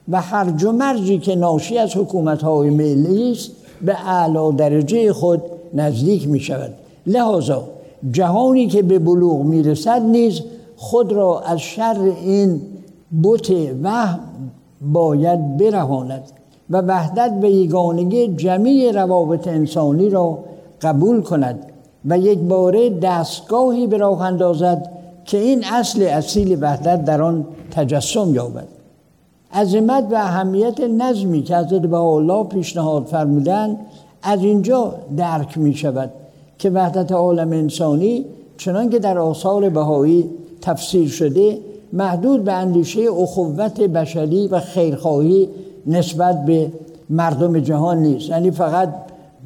و 0.10 0.22
هر 0.22 0.66
و 0.66 0.72
مرجی 0.72 1.20
که 1.20 1.36
ناشی 1.36 1.78
از 1.78 1.98
حکومت 1.98 2.42
های 2.42 2.70
ملی 2.70 3.32
است 3.32 3.52
به 3.82 4.08
اعلی 4.08 4.52
درجه 4.58 5.14
خود 5.14 5.42
نزدیک 5.74 6.28
می 6.28 6.40
شود 6.40 6.74
لحاظا 7.08 7.64
جهانی 8.12 8.68
که 8.68 8.82
به 8.82 9.00
بلوغ 9.00 9.42
می 9.42 9.64
رسد 9.64 10.02
نیز 10.02 10.42
خود 10.76 11.12
را 11.12 11.40
از 11.40 11.60
شر 11.60 11.98
این 12.26 12.62
بت 13.24 13.52
وهم 13.84 14.20
باید 14.82 15.58
برهاند 15.58 16.24
و 16.70 16.82
وحدت 16.82 17.34
و 17.42 17.46
یگانگی 17.46 18.28
جمیع 18.28 18.92
روابط 18.92 19.48
انسانی 19.48 20.10
را 20.10 20.40
قبول 20.82 21.22
کند 21.22 21.60
و 22.06 22.18
یک 22.18 22.40
باره 22.40 22.90
دستگاهی 22.90 23.88
به 23.88 23.98
راه 23.98 24.22
اندازد 24.22 24.92
که 25.26 25.38
این 25.38 25.64
اصل 25.74 26.04
اصیل 26.04 26.58
وحدت 26.64 27.06
در 27.06 27.22
آن 27.22 27.46
تجسم 27.72 28.36
یابد. 28.36 28.68
عظمت 29.54 30.08
و 30.12 30.16
اهمیت 30.16 30.80
نظمی 30.80 31.44
که 31.44 31.58
حضرت 31.58 31.94
الله 31.94 32.44
پیشنهاد 32.44 33.06
فرمودند 33.06 33.78
از 34.24 34.44
اینجا 34.44 34.96
درک 35.18 35.58
می 35.58 35.74
شود 35.74 36.12
که 36.58 36.70
وحدت 36.70 37.12
عالم 37.12 37.52
انسانی 37.52 38.26
چنان 38.58 38.90
که 38.90 39.00
در 39.00 39.18
آثار 39.18 39.70
بهایی 39.70 40.30
تفسیر 40.62 41.10
شده 41.10 41.58
محدود 41.94 42.44
به 42.44 42.54
اندیشه 42.54 43.02
اخوت 43.12 43.82
بشری 43.82 44.48
و 44.48 44.60
خیرخواهی 44.60 45.50
نسبت 45.88 46.46
به 46.46 46.72
مردم 47.10 47.60
جهان 47.60 47.98
نیست. 47.98 48.30
یعنی 48.30 48.52
فقط 48.52 48.90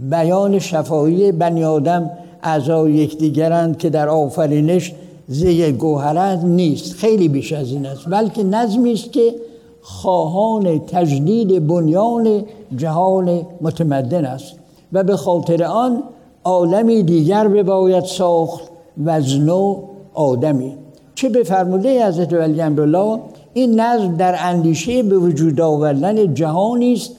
بیان 0.10 0.60
شفایی 0.60 1.32
بنی 1.32 1.64
آدم 1.64 2.10
اعضای 2.44 2.92
یکدیگرند 2.92 3.78
که 3.78 3.90
در 3.90 4.10
آفرینش 4.10 4.94
زی 5.28 5.72
گوهرند 5.72 6.46
نیست. 6.46 6.94
خیلی 6.94 7.28
بیش 7.28 7.54
از 7.54 7.72
این 7.72 7.86
است. 7.86 8.10
بلکه 8.10 8.44
نظمی 8.44 8.94
است 8.94 9.12
که 9.12 9.36
خواهان 9.82 10.80
تجدید 10.80 11.68
بنیان 11.68 12.44
جهان 12.78 13.42
متمدن 13.62 14.26
است. 14.26 14.54
و 14.94 15.04
به 15.04 15.16
خاطر 15.16 15.64
آن 15.64 16.04
عالمی 16.44 17.04
دیگر 17.04 17.48
بباید 17.48 18.04
ساخت 18.04 18.64
و 18.98 19.10
از 19.10 19.40
نو 19.40 19.82
آدمی. 20.14 20.78
چه 21.16 21.30
به 21.30 21.44
فرموده 21.44 22.08
حضرت 22.08 22.34
ولی 22.34 22.62
الله 22.62 23.20
این 23.54 23.80
نظم 23.80 24.16
در 24.16 24.36
اندیشه 24.40 25.04
به 25.04 25.18
وجود 25.18 25.62
آوردن 25.62 26.34
جهانی 26.34 26.94
است 26.94 27.12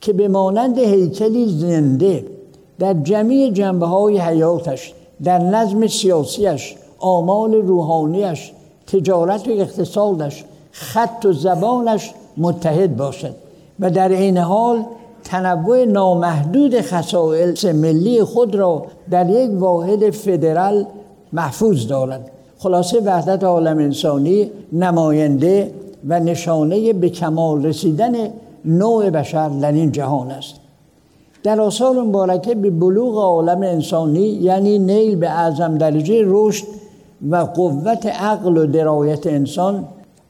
که 0.00 0.12
به 0.12 0.28
مانند 0.28 0.78
هیکلی 0.78 1.48
زنده 1.48 2.24
در 2.78 2.94
جمعی 2.94 3.50
جنبه 3.50 3.86
های 3.86 4.18
حیاتش 4.18 4.92
در 5.24 5.38
نظم 5.38 5.86
سیاسیش 5.86 6.74
آمال 6.98 7.54
روحانیش 7.54 8.52
تجارت 8.86 9.48
و 9.48 9.50
اقتصادش 9.50 10.44
خط 10.70 11.24
و 11.24 11.32
زبانش 11.32 12.12
متحد 12.36 12.96
باشد 12.96 13.34
و 13.80 13.90
در 13.90 14.08
این 14.08 14.38
حال 14.38 14.84
تنوع 15.24 15.84
نامحدود 15.84 16.80
خصائص 16.80 17.64
ملی 17.64 18.24
خود 18.24 18.54
را 18.54 18.86
در 19.10 19.30
یک 19.30 19.50
واحد 19.60 20.10
فدرال 20.10 20.86
محفوظ 21.32 21.86
دارد. 21.86 22.30
خلاصه 22.58 23.00
وحدت 23.00 23.44
عالم 23.44 23.78
انسانی 23.78 24.50
نماینده 24.72 25.72
و 26.08 26.20
نشانه 26.20 26.92
به 26.92 27.08
کمال 27.08 27.66
رسیدن 27.66 28.12
نوع 28.64 29.10
بشر 29.10 29.48
در 29.48 29.72
این 29.72 29.92
جهان 29.92 30.30
است. 30.30 30.54
در 31.42 31.60
آثار 31.60 31.94
مبارکه 31.94 32.54
به 32.54 32.70
بلوغ 32.70 33.16
عالم 33.16 33.62
انسانی 33.62 34.20
یعنی 34.20 34.78
نیل 34.78 35.16
به 35.16 35.30
اعظم 35.30 35.78
درجه 35.78 36.22
رشد 36.26 36.66
و 37.30 37.36
قوت 37.36 38.06
عقل 38.06 38.56
و 38.56 38.66
درایت 38.66 39.26
انسان 39.26 39.84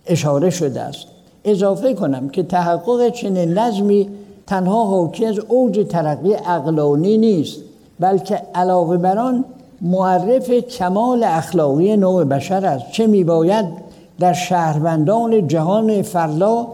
اشاره 0.06 0.50
شده 0.50 0.80
است. 0.80 1.06
اضافه 1.44 1.94
کنم 1.94 2.28
که 2.28 2.42
تحقق 2.42 3.08
چنین 3.08 3.58
نظمی 3.58 4.08
تنها 4.48 4.84
حاکی 4.84 5.26
از 5.26 5.38
اوج 5.38 5.86
ترقی 5.88 6.34
اقلانی 6.34 7.18
نیست 7.18 7.60
بلکه 8.00 8.42
علاوه 8.54 8.96
بر 8.96 9.34
معرف 9.82 10.50
کمال 10.50 11.24
اخلاقی 11.24 11.96
نوع 11.96 12.24
بشر 12.24 12.66
است. 12.66 12.84
چه 12.92 13.06
میباید 13.06 13.66
در 14.18 14.32
شهروندان 14.32 15.48
جهان 15.48 16.02
فرلا 16.02 16.66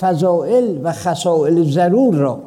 فضائل 0.00 0.78
و 0.82 0.92
خصائل 0.92 1.70
ضرور 1.70 2.14
را 2.14 2.38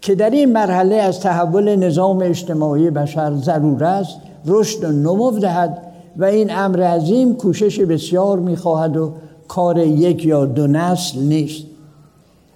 که 0.00 0.14
در 0.14 0.30
این 0.30 0.52
مرحله 0.52 0.96
از 0.96 1.20
تحول 1.20 1.76
نظام 1.76 2.18
اجتماعی 2.22 2.90
بشر 2.90 3.34
ضرور 3.34 3.84
است 3.84 4.16
رشد 4.46 4.84
و 4.84 4.92
نمو 4.92 5.30
دهد 5.30 5.78
و 6.16 6.24
این 6.24 6.50
امر 6.50 6.82
عظیم 6.82 7.36
کوشش 7.36 7.80
بسیار 7.80 8.38
می‌خواهد 8.38 8.96
و 8.96 9.12
کار 9.48 9.78
یک 9.78 10.24
یا 10.24 10.44
دو 10.44 10.66
نسل 10.66 11.20
نیست. 11.20 11.69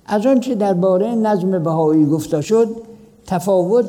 از 0.06 0.26
آنچه 0.26 0.54
درباره 0.54 1.14
نظم 1.14 1.62
بهایی 1.62 2.06
گفته 2.06 2.40
شد 2.40 2.68
تفاوت 3.26 3.84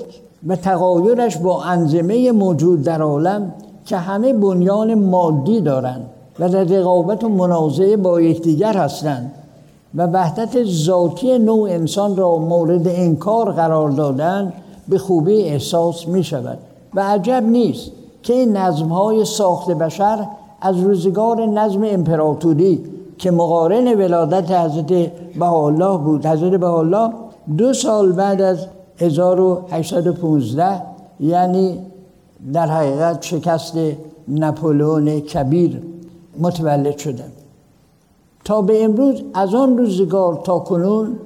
و 0.47 0.55
تغایرش 0.55 1.37
با 1.37 1.63
انظمه 1.63 2.31
موجود 2.31 2.83
در 2.83 3.01
عالم 3.01 3.53
که 3.85 3.97
همه 3.97 4.33
بنیان 4.33 4.93
مادی 4.93 5.61
دارند 5.61 6.09
و 6.39 6.49
در 6.49 6.63
رقابت 6.63 7.23
و 7.23 7.29
منازعه 7.29 7.97
با 7.97 8.21
یکدیگر 8.21 8.77
هستند 8.77 9.31
و 9.95 10.07
وحدت 10.07 10.63
ذاتی 10.63 11.39
نوع 11.39 11.69
انسان 11.69 12.15
را 12.15 12.37
مورد 12.37 12.87
انکار 12.87 13.51
قرار 13.51 13.89
دادن 13.89 14.53
به 14.87 14.97
خوبی 14.97 15.41
احساس 15.41 16.07
می 16.07 16.23
شود 16.23 16.57
و 16.95 16.99
عجب 16.99 17.43
نیست 17.43 17.91
که 18.23 18.33
این 18.33 18.57
نظم 18.57 18.87
های 18.87 19.25
ساخت 19.25 19.71
بشر 19.71 20.27
از 20.61 20.79
روزگار 20.79 21.45
نظم 21.45 21.83
امپراتوری 21.83 22.83
که 23.17 23.31
مقارن 23.31 23.93
ولادت 23.93 24.51
حضرت 24.51 25.11
بهاءالله 25.39 25.97
بود. 25.97 26.25
حضرت 26.25 26.59
بهاءالله 26.59 27.13
دو 27.57 27.73
سال 27.73 28.11
بعد 28.11 28.41
از 28.41 28.67
1815 28.97 30.81
یعنی 31.19 31.79
در 32.53 32.67
حقیقت 32.67 33.21
شکست 33.21 33.77
نپولون 34.27 35.19
کبیر 35.19 35.81
متولد 36.39 36.97
شدن. 36.97 37.31
تا 38.45 38.61
به 38.61 38.83
امروز 38.83 39.21
از 39.33 39.55
آن 39.55 39.77
روزگار 39.77 40.41
تا 40.43 40.59
کنون 40.59 41.19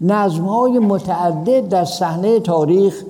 نظم 0.00 0.44
های 0.44 0.78
متعدد 0.78 1.68
در 1.68 1.84
صحنه 1.84 2.40
تاریخ 2.40 3.04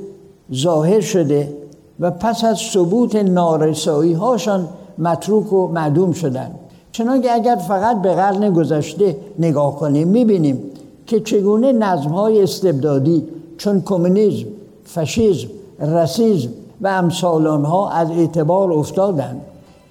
ظاهر 0.54 1.00
شده 1.00 1.56
و 2.00 2.10
پس 2.10 2.44
از 2.44 2.58
ثبوت 2.58 3.16
نارسایی 3.16 4.12
هاشان 4.12 4.68
متروک 4.98 5.52
و 5.52 5.66
معدوم 5.66 6.12
شدند. 6.12 6.59
چنانکه 6.92 7.32
اگر 7.32 7.56
فقط 7.56 8.02
به 8.02 8.14
قرن 8.14 8.50
گذشته 8.50 9.16
نگاه 9.38 9.76
کنیم 9.76 10.08
می‌بینیم 10.08 10.62
که 11.06 11.20
چگونه 11.20 11.72
نظم 11.72 12.10
های 12.10 12.42
استبدادی 12.42 13.24
چون 13.58 13.82
کمونیسم، 13.82 14.46
فشیزم، 14.84 15.48
رسیزم 15.80 16.48
و 16.80 16.88
امثال 16.88 17.46
آنها 17.46 17.90
از 17.90 18.10
اعتبار 18.10 18.72
افتادند 18.72 19.40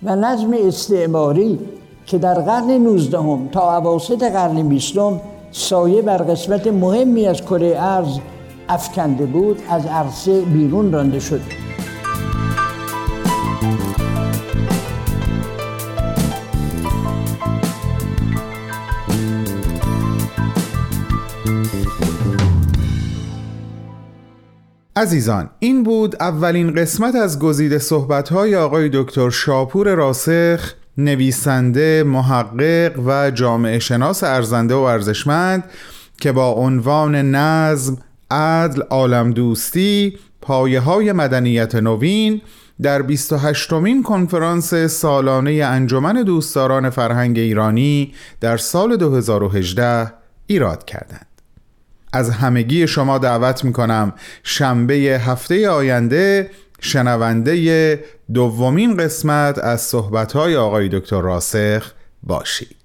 و 0.03 0.15
نظم 0.15 0.53
استعماری 0.53 1.59
که 2.05 2.17
در 2.17 2.33
قرن 2.33 2.71
19 2.71 3.49
تا 3.51 3.77
اواسط 3.77 4.23
قرن 4.23 4.67
20 4.67 4.93
سایه 5.51 6.01
بر 6.01 6.17
قسمت 6.17 6.67
مهمی 6.67 7.25
از 7.25 7.41
کره 7.41 7.75
ارز 7.77 8.17
افکنده 8.69 9.25
بود 9.25 9.59
از 9.69 9.85
عرصه 9.85 10.41
بیرون 10.41 10.91
رانده 10.91 11.19
شد. 11.19 11.68
عزیزان 24.99 25.49
این 25.59 25.83
بود 25.83 26.15
اولین 26.19 26.75
قسمت 26.75 27.15
از 27.15 27.39
گزیده 27.39 27.79
صحبت‌های 27.79 28.55
آقای 28.55 28.89
دکتر 28.93 29.29
شاپور 29.29 29.93
راسخ 29.93 30.73
نویسنده 30.97 32.03
محقق 32.03 32.99
و 33.05 33.31
جامعه 33.31 33.79
شناس 33.79 34.23
ارزنده 34.23 34.75
و 34.75 34.77
ارزشمند 34.77 35.63
که 36.21 36.31
با 36.31 36.51
عنوان 36.51 37.15
نظم 37.15 37.97
عدل 38.31 38.81
عالم 38.81 39.31
دوستی 39.31 40.17
پایه 40.41 40.79
های 40.79 41.11
مدنیت 41.11 41.75
نوین 41.75 42.41
در 42.81 43.01
28 43.01 43.73
مین 43.73 44.03
کنفرانس 44.03 44.73
سالانه 44.73 45.51
انجمن 45.51 46.23
دوستداران 46.23 46.89
فرهنگ 46.89 47.39
ایرانی 47.39 48.13
در 48.39 48.57
سال 48.57 48.97
2018 48.97 50.13
ایراد 50.47 50.85
کردند. 50.85 51.28
از 52.13 52.29
همگی 52.29 52.87
شما 52.87 53.17
دعوت 53.17 53.63
می 53.63 53.73
کنم 53.73 54.13
شنبه 54.43 54.93
هفته 54.95 55.69
آینده 55.69 56.49
شنونده 56.81 58.03
دومین 58.33 58.97
قسمت 58.97 59.57
از 59.57 59.81
صحبتهای 59.81 60.55
آقای 60.55 60.89
دکتر 60.89 61.21
راسخ 61.21 61.91
باشید. 62.23 62.75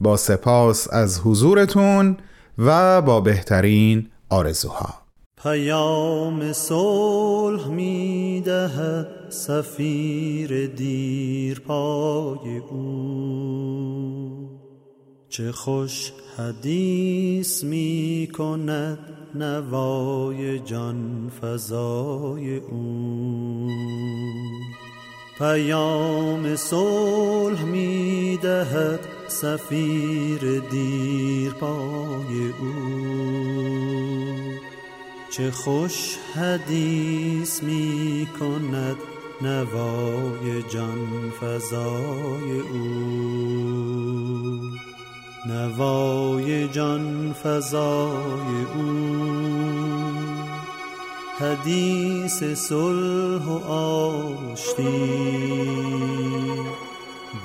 با 0.00 0.16
سپاس 0.16 0.92
از 0.92 1.20
حضورتون 1.20 2.16
و 2.58 3.02
با 3.02 3.20
بهترین 3.20 4.08
آرزوها. 4.30 4.94
پیام 5.42 6.52
صلح 6.52 7.68
می 7.68 8.42
دهد 8.46 9.06
سفیر 9.28 10.66
دیر 10.66 11.60
پای 11.60 12.58
او. 12.70 14.48
چه 15.28 15.52
خوش 15.52 16.12
حدیث 16.38 17.64
می 17.64 18.28
کند 18.38 18.98
نوای 19.34 20.58
جان 20.58 21.30
فضای 21.40 22.56
او. 22.56 23.70
پیام 25.38 26.56
صلح 26.56 27.62
می 27.62 28.38
دهد 28.42 29.00
سفیر 29.28 30.60
دیر 30.70 31.52
پای 31.52 32.52
او. 32.60 32.74
چه 35.30 35.50
خوش 35.50 36.16
حدیث 36.34 37.62
می 37.62 38.28
کند 38.40 38.96
نوای 39.42 40.62
جان 40.62 41.32
فضای 41.40 42.60
او. 42.72 43.58
نوای 45.48 46.68
جان 46.68 47.32
فضای 47.32 48.64
او. 48.74 49.08
حدیث 51.38 52.44
صلح 52.44 53.44
و 53.44 53.72
آشتی. 53.72 54.84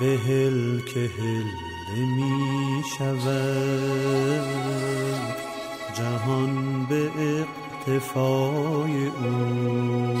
بهل 0.00 0.80
که 0.80 1.10
هل 1.18 1.44
می 1.96 2.82
شود. 2.98 4.44
جهان 5.94 6.86
به 6.88 7.10
اقتفای 7.18 9.06
او. 9.06 10.14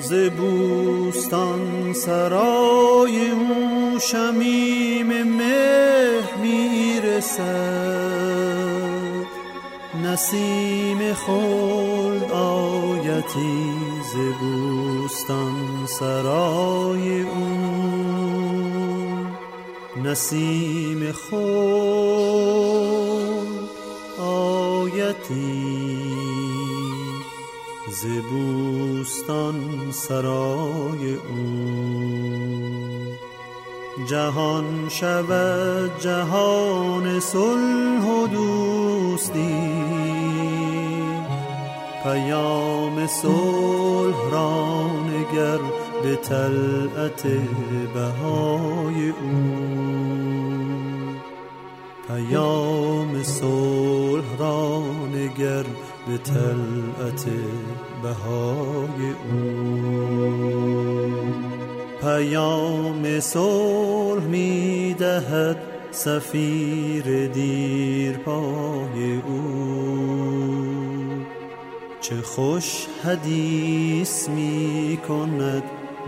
ز 0.00 0.12
بوستان 0.12 1.92
سرای 1.92 3.30
او. 3.30 3.79
شمیم 4.00 5.22
مه 5.22 6.20
می‌رسد 6.42 7.80
نسیم 10.04 11.14
خلد 11.14 12.32
آیتی 12.32 13.72
ز 14.12 14.16
بوستان 14.40 15.86
سرای 15.86 17.22
او 17.22 17.60
نسیم 20.04 21.12
خلد 21.12 22.40
آیتی 24.18 25.70
زبوستان 27.90 29.56
سرای 29.92 31.14
او 31.14 32.69
جهان 34.06 34.88
شود 34.88 35.98
جهان 36.00 37.20
صلح 37.20 38.04
و 38.04 38.26
دوستی. 38.26 39.80
پیام 42.02 43.06
صلح 43.06 44.30
را 44.32 44.86
نگر 44.86 45.58
به 46.02 46.16
طلعت 46.16 47.26
بهای 47.94 49.08
او. 49.08 49.40
پیام 52.08 53.22
صلح 53.22 54.36
را 54.38 54.82
نگر 55.14 55.64
به 56.06 56.18
طلعت 56.18 57.24
بهای 58.02 59.10
او. 59.30 59.70
پیام 62.00 63.20
صلح 63.20 63.79
می 64.30 64.94
دهد 64.98 65.56
سفیر 65.90 67.26
دیر 67.26 68.16
پای 68.16 69.20
او. 69.26 70.10
چه 72.00 72.16
خوش 72.22 72.86
حدیث 73.04 74.28
می 74.28 74.98
کند 75.08 75.62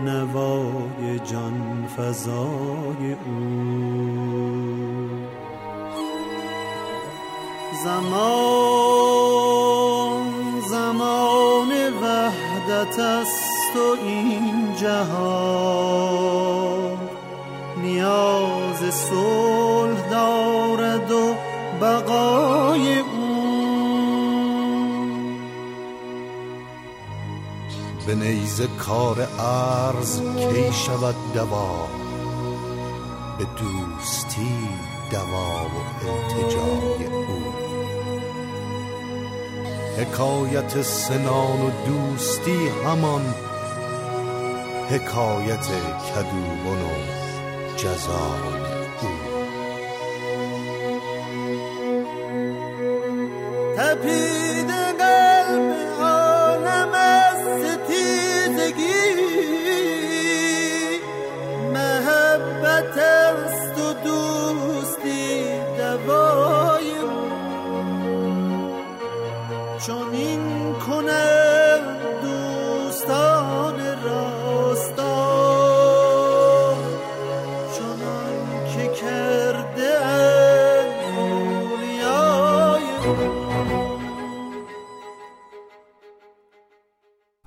نوای 0.05 1.19
جان 1.31 1.87
فضای 1.97 3.13
او. 3.25 4.33
زمان 7.83 9.03
زمان 10.69 11.71
وحدت 12.01 12.99
است 12.99 13.75
و 13.75 13.79
این 14.05 14.75
جهان 14.75 16.62
نیاز 17.83 18.93
صلح 18.93 20.09
دارد 20.09 21.11
و 21.11 21.35
بقای 21.81 22.99
او. 22.99 23.33
به 28.07 28.15
نیز 28.15 28.61
کار 28.79 29.21
عرض 29.21 30.21
کی 30.21 30.73
شود 30.73 31.15
دوا؟ 31.33 31.87
به 33.37 33.45
دوستی 33.45 34.69
دوا 35.11 35.65
و 35.65 35.75
التجای 36.09 37.05
او. 37.05 37.53
حکایت 39.97 40.81
سنان 40.81 41.61
و 41.61 41.71
دوستی 41.87 42.67
همان 42.85 43.33
حکایت 44.89 45.67
کدوبن 46.15 46.81
و 46.81 47.22
جزای 47.77 48.63
او. 49.01 49.09
تپید 53.77 54.42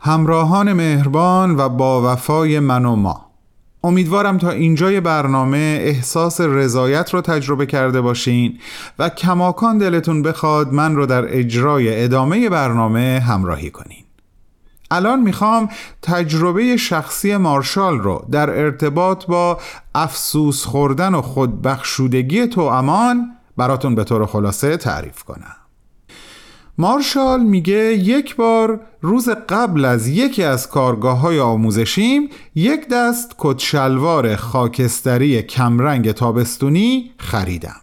همراهان 0.07 0.73
مهربان 0.73 1.57
و 1.57 1.69
با 1.69 2.13
وفای 2.13 2.61
من 2.61 2.85
و 2.85 2.97
ما. 2.97 3.27
امیدوارم 3.85 4.39
تا 4.39 4.51
اینجای 4.51 5.01
برنامه 5.01 5.79
احساس 5.83 6.41
رضایت 6.41 7.15
رو 7.15 7.21
تجربه 7.21 7.67
کرده 7.67 8.01
باشین 8.01 8.59
و 8.99 9.09
کماکان 9.09 9.79
دلتون 9.79 10.23
بخواد 10.23 10.73
من 10.73 10.97
رو 10.97 11.07
در 11.07 11.39
اجرای 11.39 12.05
ادامه 12.05 12.49
برنامه 12.49 13.23
همراهی 13.27 13.71
کنین. 13.71 14.05
الان 14.91 15.21
می‌خوام 15.21 15.69
تجربه 16.03 16.77
شخصی 16.77 17.37
مارشال 17.37 17.99
رو 17.99 18.25
در 18.31 18.51
ارتباط 18.51 19.27
با 19.27 19.59
افسوس 19.95 20.65
خوردن 20.65 21.15
و 21.15 21.23
خودبخشودگی 21.23 22.47
تو 22.47 22.61
امان 22.61 23.31
براتون 23.57 23.95
به 23.95 24.05
طور 24.05 24.27
خلاصه 24.27 24.77
تعریف 24.77 25.23
کنم. 25.23 25.66
مارشال 26.79 27.43
میگه 27.43 27.75
یک 27.95 28.37
بار 28.37 28.81
روز 29.01 29.29
قبل 29.29 29.85
از 29.85 30.09
یکی 30.09 30.43
از 30.43 30.69
کارگاه 30.69 31.19
های 31.19 31.41
آموزشیم 31.41 32.29
یک 32.55 32.89
دست 32.89 33.35
کتشلوار 33.39 34.37
خاکستری 34.37 35.43
کمرنگ 35.43 36.13
تابستونی 36.13 37.11
خریدم. 37.19 37.81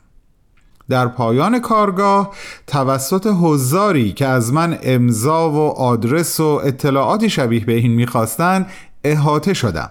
در 0.89 1.07
پایان 1.07 1.59
کارگاه 1.59 2.33
توسط 2.67 3.27
حضاری 3.41 4.11
که 4.11 4.25
از 4.27 4.53
من 4.53 4.79
امضا 4.83 5.51
و 5.51 5.57
آدرس 5.79 6.39
و 6.39 6.61
اطلاعاتی 6.63 7.29
شبیه 7.29 7.65
به 7.65 7.73
این 7.73 7.91
می‌خواستن 7.91 8.65
احاطه 9.03 9.53
شدم. 9.53 9.89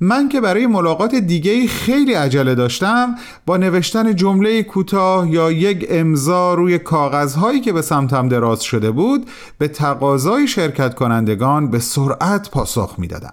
من 0.00 0.28
که 0.28 0.40
برای 0.40 0.66
ملاقات 0.66 1.14
دیگه 1.14 1.66
خیلی 1.66 2.14
عجله 2.14 2.54
داشتم 2.54 3.14
با 3.46 3.56
نوشتن 3.56 4.16
جمله 4.16 4.62
کوتاه 4.62 5.30
یا 5.30 5.52
یک 5.52 5.86
امضا 5.90 6.54
روی 6.54 6.78
کاغذهایی 6.78 7.60
که 7.60 7.72
به 7.72 7.82
سمتم 7.82 8.28
دراز 8.28 8.62
شده 8.62 8.90
بود 8.90 9.26
به 9.58 9.68
تقاضای 9.68 10.48
شرکت 10.48 10.94
کنندگان 10.94 11.70
به 11.70 11.78
سرعت 11.78 12.50
پاسخ 12.50 12.94
می‌دادم. 12.98 13.32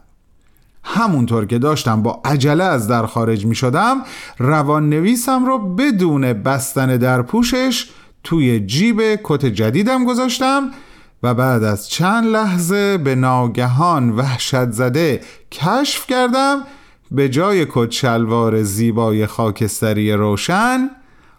همونطور 0.84 1.46
که 1.46 1.60
داشتم 1.60 2.04
با 2.04 2.22
عجله 2.26 2.64
از 2.64 2.88
در 2.88 3.06
خارج 3.06 3.46
می 3.46 3.56
شدم 3.56 3.98
روان 4.38 4.90
نویسم 4.90 5.46
رو 5.46 5.76
بدون 5.76 6.34
بستن 6.34 6.98
در 6.98 7.22
پوشش 7.22 7.90
توی 8.24 8.60
جیب 8.60 9.02
کت 9.24 9.46
جدیدم 9.46 10.06
گذاشتم 10.06 10.72
و 11.24 11.34
بعد 11.34 11.64
از 11.64 11.90
چند 11.90 12.26
لحظه 12.26 12.98
به 12.98 13.16
ناگهان 13.16 14.10
وحشت 14.10 14.72
زده 14.72 15.22
کشف 15.52 16.08
کردم 16.08 16.64
به 17.12 17.30
جای 17.30 17.68
کچلوار 17.70 18.64
زیبای 18.64 19.26
خاکستری 19.26 20.14
روشن 20.14 20.90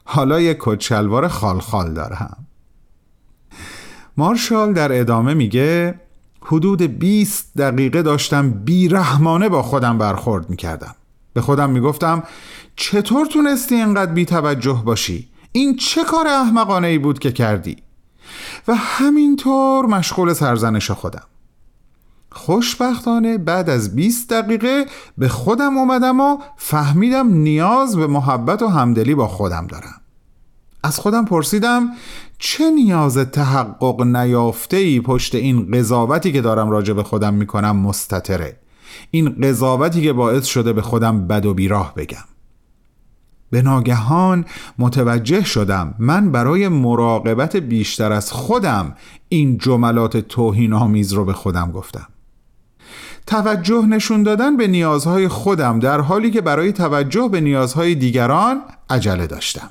حالا 0.04 0.40
یک 0.40 0.56
کچلوار 0.60 1.28
خالخال 1.28 1.94
دارم 1.94 2.46
مارشال 4.16 4.72
در 4.72 5.00
ادامه 5.00 5.34
میگه 5.34 5.94
حدود 6.44 6.82
20 6.82 7.58
دقیقه 7.58 8.02
داشتم 8.02 8.50
بیرحمانه 8.50 9.48
با 9.48 9.62
خودم 9.62 9.98
برخورد 9.98 10.50
می‌کردم 10.50 10.94
به 11.34 11.40
خودم 11.40 11.70
می‌گفتم 11.70 12.22
چطور 12.76 13.26
تونستی 13.26 13.74
اینقدر 13.74 14.12
بی 14.12 14.24
توجه 14.24 14.82
باشی؟ 14.84 15.28
این 15.52 15.76
چه 15.76 16.04
کار 16.04 16.26
احمقانه 16.28 16.88
ای 16.88 16.98
بود 16.98 17.18
که 17.18 17.32
کردی؟ 17.32 17.76
و 18.68 18.74
همینطور 18.74 19.86
مشغول 19.86 20.32
سرزنش 20.32 20.90
خودم. 20.90 21.22
خوشبختانه 22.32 23.38
بعد 23.38 23.70
از 23.70 23.94
20 23.94 24.32
دقیقه 24.32 24.86
به 25.18 25.28
خودم 25.28 25.78
اومدم 25.78 26.20
و 26.20 26.38
فهمیدم 26.56 27.28
نیاز 27.28 27.96
به 27.96 28.06
محبت 28.06 28.62
و 28.62 28.68
همدلی 28.68 29.14
با 29.14 29.28
خودم 29.28 29.66
دارم. 29.66 30.00
از 30.82 30.98
خودم 30.98 31.24
پرسیدم 31.24 31.90
چه 32.38 32.70
نیاز 32.70 33.18
تحقق 33.18 34.02
نیافته 34.02 34.76
ای 34.76 35.00
پشت 35.00 35.34
این 35.34 35.70
قضاوتی 35.70 36.32
که 36.32 36.40
دارم 36.40 36.70
راجع 36.70 36.92
به 36.92 37.02
خودم 37.02 37.34
می‌کنم 37.34 37.76
مستطره؟ 37.76 38.60
این 39.10 39.28
قضاوتی 39.42 40.02
که 40.02 40.12
باعث 40.12 40.44
شده 40.44 40.72
به 40.72 40.82
خودم 40.82 41.26
بد 41.26 41.46
و 41.46 41.54
بیراه 41.54 41.94
بگم. 41.94 42.24
به 43.52 43.62
ناگهان 43.62 44.44
متوجه 44.78 45.44
شدم 45.44 45.94
من 45.98 46.32
برای 46.32 46.68
مراقبت 46.68 47.56
بیشتر 47.56 48.12
از 48.12 48.32
خودم 48.32 48.94
این 49.28 49.58
جملات 49.58 50.16
توهین 50.16 50.72
آمیز 50.72 51.12
رو 51.12 51.24
به 51.24 51.32
خودم 51.32 51.72
گفتم. 51.72 52.06
توجه 53.26 53.86
نشون 53.86 54.22
دادن 54.22 54.56
به 54.56 54.66
نیازهای 54.66 55.28
خودم 55.28 55.78
در 55.78 56.00
حالی 56.00 56.30
که 56.30 56.40
برای 56.40 56.72
توجه 56.72 57.28
به 57.28 57.40
نیازهای 57.40 57.94
دیگران 57.94 58.60
عجله 58.90 59.26
داشتم. 59.26 59.68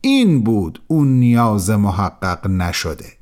این 0.00 0.44
بود 0.44 0.82
اون 0.86 1.08
نیاز 1.08 1.70
محقق 1.70 2.46
نشده. 2.46 3.12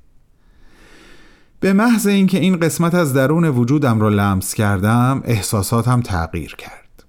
به 1.61 1.73
محض 1.73 2.07
اینکه 2.07 2.39
این 2.39 2.57
قسمت 2.57 2.95
از 2.95 3.15
درون 3.15 3.45
وجودم 3.45 4.01
را 4.01 4.09
لمس 4.09 4.55
کردم 4.55 5.23
احساساتم 5.25 6.01
تغییر 6.01 6.55
کرد. 6.57 7.05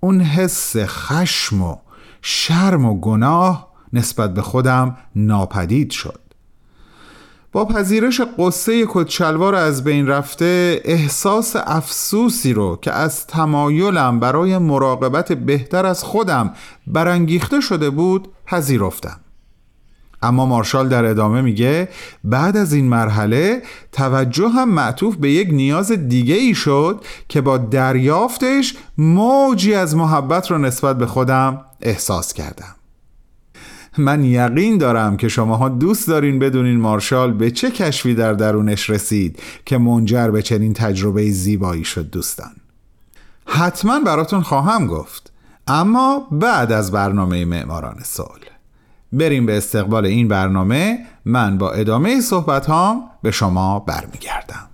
اون 0.00 0.20
حس 0.20 0.76
خشم 0.76 1.62
و 1.62 1.76
شرم 2.22 2.84
و 2.84 3.00
گناه 3.00 3.72
نسبت 3.92 4.34
به 4.34 4.42
خودم 4.42 4.96
ناپدید 5.16 5.90
شد. 5.90 6.20
با 7.52 7.64
پذیرش 7.64 8.20
قصه 8.38 8.86
کتشلوار 8.88 9.54
از 9.54 9.84
بین 9.84 10.06
رفته 10.06 10.80
احساس 10.84 11.56
افسوسی 11.56 12.52
رو 12.52 12.78
که 12.82 12.92
از 12.92 13.26
تمایلم 13.26 14.20
برای 14.20 14.58
مراقبت 14.58 15.32
بهتر 15.32 15.86
از 15.86 16.04
خودم 16.04 16.54
برانگیخته 16.86 17.60
شده 17.60 17.90
بود 17.90 18.28
پذیرفتم. 18.46 19.21
اما 20.22 20.46
مارشال 20.46 20.88
در 20.88 21.04
ادامه 21.04 21.40
میگه 21.40 21.88
بعد 22.24 22.56
از 22.56 22.72
این 22.72 22.88
مرحله 22.88 23.62
توجه 23.92 24.48
هم 24.48 24.70
معطوف 24.70 25.16
به 25.16 25.30
یک 25.30 25.48
نیاز 25.50 25.92
دیگه 25.92 26.34
ای 26.34 26.54
شد 26.54 27.04
که 27.28 27.40
با 27.40 27.58
دریافتش 27.58 28.74
موجی 28.98 29.74
از 29.74 29.96
محبت 29.96 30.50
رو 30.50 30.58
نسبت 30.58 30.98
به 30.98 31.06
خودم 31.06 31.64
احساس 31.80 32.32
کردم. 32.32 32.74
من 33.98 34.24
یقین 34.24 34.78
دارم 34.78 35.16
که 35.16 35.28
شماها 35.28 35.68
دوست 35.68 36.08
دارین 36.08 36.38
بدونین 36.38 36.80
مارشال 36.80 37.32
به 37.32 37.50
چه 37.50 37.70
کشفی 37.70 38.14
در 38.14 38.32
درونش 38.32 38.90
رسید 38.90 39.38
که 39.64 39.78
منجر 39.78 40.30
به 40.30 40.42
چنین 40.42 40.72
تجربه 40.72 41.30
زیبایی 41.30 41.84
شد 41.84 42.10
دوستان. 42.10 42.52
حتما 43.46 44.00
براتون 44.00 44.42
خواهم 44.42 44.86
گفت 44.86 45.32
اما 45.66 46.28
بعد 46.30 46.72
از 46.72 46.92
برنامه 46.92 47.44
معماران 47.44 48.00
صلح. 48.02 48.51
بریم 49.12 49.46
به 49.46 49.56
استقبال 49.56 50.06
این 50.06 50.28
برنامه. 50.28 50.98
من 51.24 51.58
با 51.58 51.72
ادامه 51.72 52.20
صحبت 52.20 52.66
هام 52.66 53.02
به 53.22 53.30
شما 53.30 53.78
برمیگردم. 53.78 54.68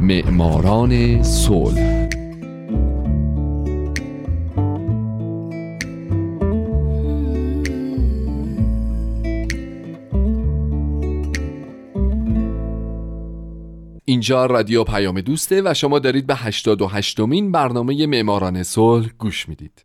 معماران 0.00 1.22
صلح 1.22 2.08
اینجا 14.24 14.46
رادیو 14.46 14.84
پیام 14.84 15.20
دوسته 15.20 15.62
و 15.64 15.74
شما 15.74 15.98
دارید 15.98 16.26
به 16.26 16.34
88 16.34 17.20
مین 17.20 17.52
برنامه 17.52 18.06
معماران 18.06 18.62
صلح 18.62 19.08
گوش 19.18 19.48
می‌دید. 19.48 19.84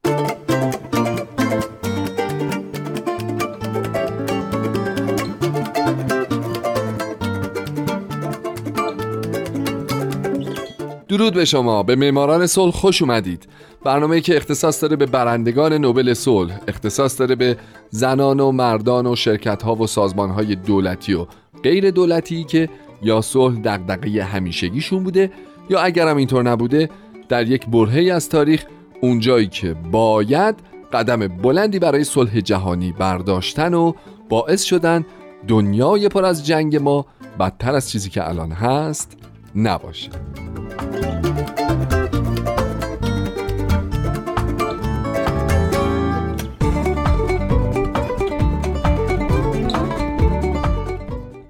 درود 11.07 11.33
به 11.33 11.45
شما. 11.45 11.83
به 11.83 11.95
معماران 11.95 12.47
صلح 12.47 12.71
خوش 12.71 13.01
اومدید. 13.01 13.47
برنامه 13.83 14.21
که 14.21 14.37
اختصاص 14.37 14.81
داره 14.81 14.95
به 14.95 15.05
برندگان 15.05 15.73
نوبل 15.73 16.13
صلح 16.13 16.59
اختصاص 16.67 17.19
داره 17.19 17.35
به 17.35 17.57
زنان 17.89 18.39
و 18.39 18.51
مردان 18.51 19.07
و 19.07 19.15
شرکت 19.15 19.63
ها 19.63 19.75
و 19.75 19.87
سازمان 19.87 20.29
های 20.29 20.55
دولتی 20.55 21.13
و 21.13 21.25
غیر 21.63 21.91
دولتی 21.91 22.43
که 22.43 22.69
یا 23.01 23.21
صلح 23.21 23.59
دغدغه 23.59 24.23
همیشگیشون 24.23 25.03
بوده 25.03 25.31
یا 25.69 25.79
اگرم 25.79 26.17
اینطور 26.17 26.43
نبوده 26.43 26.89
در 27.29 27.47
یک 27.47 27.67
برهه 27.67 28.13
از 28.13 28.29
تاریخ 28.29 28.65
اونجایی 29.01 29.47
که 29.47 29.73
باید 29.73 30.55
قدم 30.93 31.27
بلندی 31.27 31.79
برای 31.79 32.03
صلح 32.03 32.39
جهانی 32.39 32.91
برداشتن 32.91 33.73
و 33.73 33.93
باعث 34.29 34.63
شدن 34.63 35.05
دنیای 35.47 36.09
پر 36.09 36.25
از 36.25 36.45
جنگ 36.45 36.75
ما 36.75 37.05
بدتر 37.39 37.75
از 37.75 37.89
چیزی 37.89 38.09
که 38.09 38.29
الان 38.29 38.51
هست 38.51 39.17
نباشه. 39.55 40.09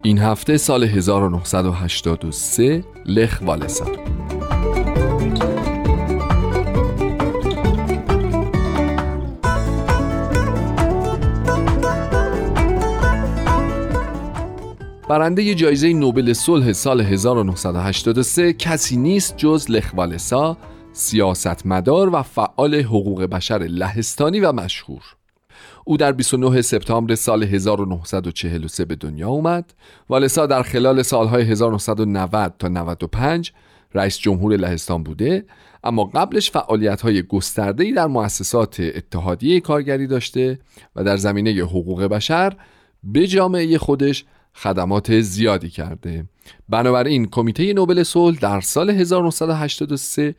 این 0.03 0.19
هفته 0.19 0.57
سال 0.57 0.83
1983 0.83 2.83
لخ 3.05 3.41
والسا. 3.45 3.85
برنده 15.09 15.55
جایزه 15.55 15.93
نوبل 15.93 16.33
صلح 16.33 16.73
سال 16.73 17.01
1983 17.01 18.53
کسی 18.53 18.97
نیست 18.97 19.38
جز 19.38 19.71
لخ 19.71 19.93
والسا 19.97 20.57
سیاستمدار 20.93 22.15
و 22.15 22.21
فعال 22.21 22.75
حقوق 22.75 23.23
بشر 23.23 23.57
لهستانی 23.57 24.39
و 24.39 24.51
مشهور. 24.51 25.18
او 25.89 25.97
در 25.97 26.12
29 26.12 26.62
سپتامبر 26.62 27.15
سال 27.15 27.43
1943 27.43 28.86
به 28.86 28.95
دنیا 28.95 29.30
اومد 29.30 29.73
والسا 30.10 30.45
در 30.45 30.63
خلال 30.63 31.02
سالهای 31.02 31.43
1990 31.43 32.54
تا 32.60 32.67
95 32.67 33.54
رئیس 33.93 34.17
جمهور 34.17 34.56
لهستان 34.56 35.04
بوده 35.04 35.45
اما 35.84 36.04
قبلش 36.04 36.52
فعالیت 36.52 37.02
های 37.02 37.23
گسترده 37.23 37.91
در 37.91 38.08
مؤسسات 38.08 38.80
اتحادیه 38.80 39.60
کارگری 39.60 40.08
داشته 40.08 40.60
و 40.95 41.04
در 41.04 41.17
زمینه 41.17 41.52
حقوق 41.52 42.04
بشر 42.04 42.54
به 43.04 43.28
جامعه 43.28 43.78
خودش 43.78 44.25
خدمات 44.54 45.19
زیادی 45.19 45.69
کرده. 45.69 46.25
بنابراین 46.69 47.28
کمیته 47.28 47.73
نوبل 47.73 48.04
صلح 48.04 48.39
در 48.39 48.62
سال 48.62 48.89
1983 48.89 50.36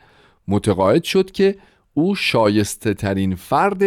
متقاعد 0.48 1.04
شد 1.04 1.30
که 1.30 1.56
او 1.94 2.14
شایسته 2.14 2.94
ترین 2.94 3.34
فرد 3.34 3.82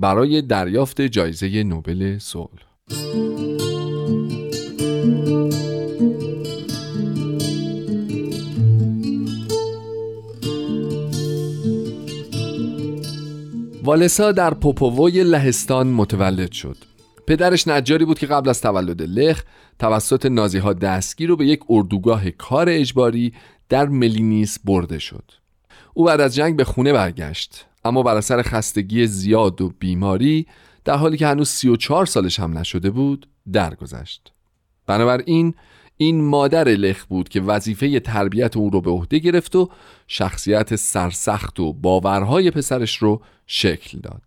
برای 0.00 0.42
دریافت 0.42 1.00
جایزه 1.00 1.62
نوبل 1.62 2.18
صلح. 2.18 2.48
والسا 13.84 14.32
در 14.32 14.54
پوپووی 14.54 15.24
لهستان 15.24 15.86
متولد 15.86 16.52
شد. 16.52 16.76
پدرش 17.26 17.68
نجاری 17.68 18.04
بود 18.04 18.18
که 18.18 18.26
قبل 18.26 18.48
از 18.48 18.60
تولد 18.60 19.02
لخ 19.02 19.42
توسط 19.78 20.26
نازی 20.26 20.58
ها 20.58 20.72
دستگیر 20.72 21.32
و 21.32 21.36
به 21.36 21.46
یک 21.46 21.60
اردوگاه 21.68 22.30
کار 22.30 22.66
اجباری 22.68 23.32
در 23.68 23.86
ملینیس 23.86 24.58
برده 24.64 24.98
شد. 24.98 25.24
او 25.94 26.04
بعد 26.04 26.20
از 26.20 26.34
جنگ 26.34 26.56
به 26.56 26.64
خونه 26.64 26.92
برگشت. 26.92 27.67
اما 27.88 28.02
بر 28.02 28.16
اثر 28.16 28.42
خستگی 28.42 29.06
زیاد 29.06 29.60
و 29.60 29.72
بیماری 29.78 30.46
در 30.84 30.96
حالی 30.96 31.16
که 31.16 31.26
هنوز 31.26 31.48
34 31.48 32.06
سالش 32.06 32.40
هم 32.40 32.58
نشده 32.58 32.90
بود 32.90 33.28
درگذشت. 33.52 34.32
بنابراین 34.86 35.54
این 35.96 36.24
مادر 36.24 36.64
لخ 36.64 37.04
بود 37.04 37.28
که 37.28 37.40
وظیفه 37.40 38.00
تربیت 38.00 38.56
او 38.56 38.70
رو 38.70 38.80
به 38.80 38.90
عهده 38.90 39.18
گرفت 39.18 39.56
و 39.56 39.70
شخصیت 40.06 40.76
سرسخت 40.76 41.60
و 41.60 41.72
باورهای 41.72 42.50
پسرش 42.50 42.96
رو 42.96 43.22
شکل 43.46 43.98
داد. 43.98 44.22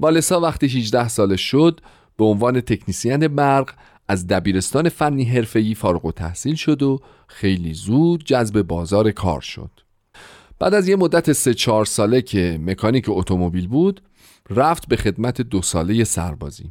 والسا 0.00 0.40
وقتی 0.40 0.66
18 0.66 1.08
سالش 1.08 1.40
شد 1.40 1.80
به 2.16 2.24
عنوان 2.24 2.60
تکنیسیان 2.60 3.28
برق 3.28 3.70
از 4.08 4.26
دبیرستان 4.26 4.88
فنی 4.88 5.24
حرفه‌ای 5.24 5.74
فارغ 5.74 6.04
و 6.04 6.12
تحصیل 6.12 6.54
شد 6.54 6.82
و 6.82 7.00
خیلی 7.26 7.74
زود 7.74 8.24
جذب 8.24 8.62
بازار 8.62 9.10
کار 9.10 9.40
شد. 9.40 9.70
بعد 10.58 10.74
از 10.74 10.88
یه 10.88 10.96
مدت 10.96 11.32
سه 11.32 11.54
چهار 11.54 11.84
ساله 11.84 12.22
که 12.22 12.60
مکانیک 12.62 13.04
اتومبیل 13.08 13.68
بود 13.68 14.02
رفت 14.50 14.88
به 14.88 14.96
خدمت 14.96 15.40
دو 15.40 15.62
ساله 15.62 16.04
سربازی. 16.04 16.70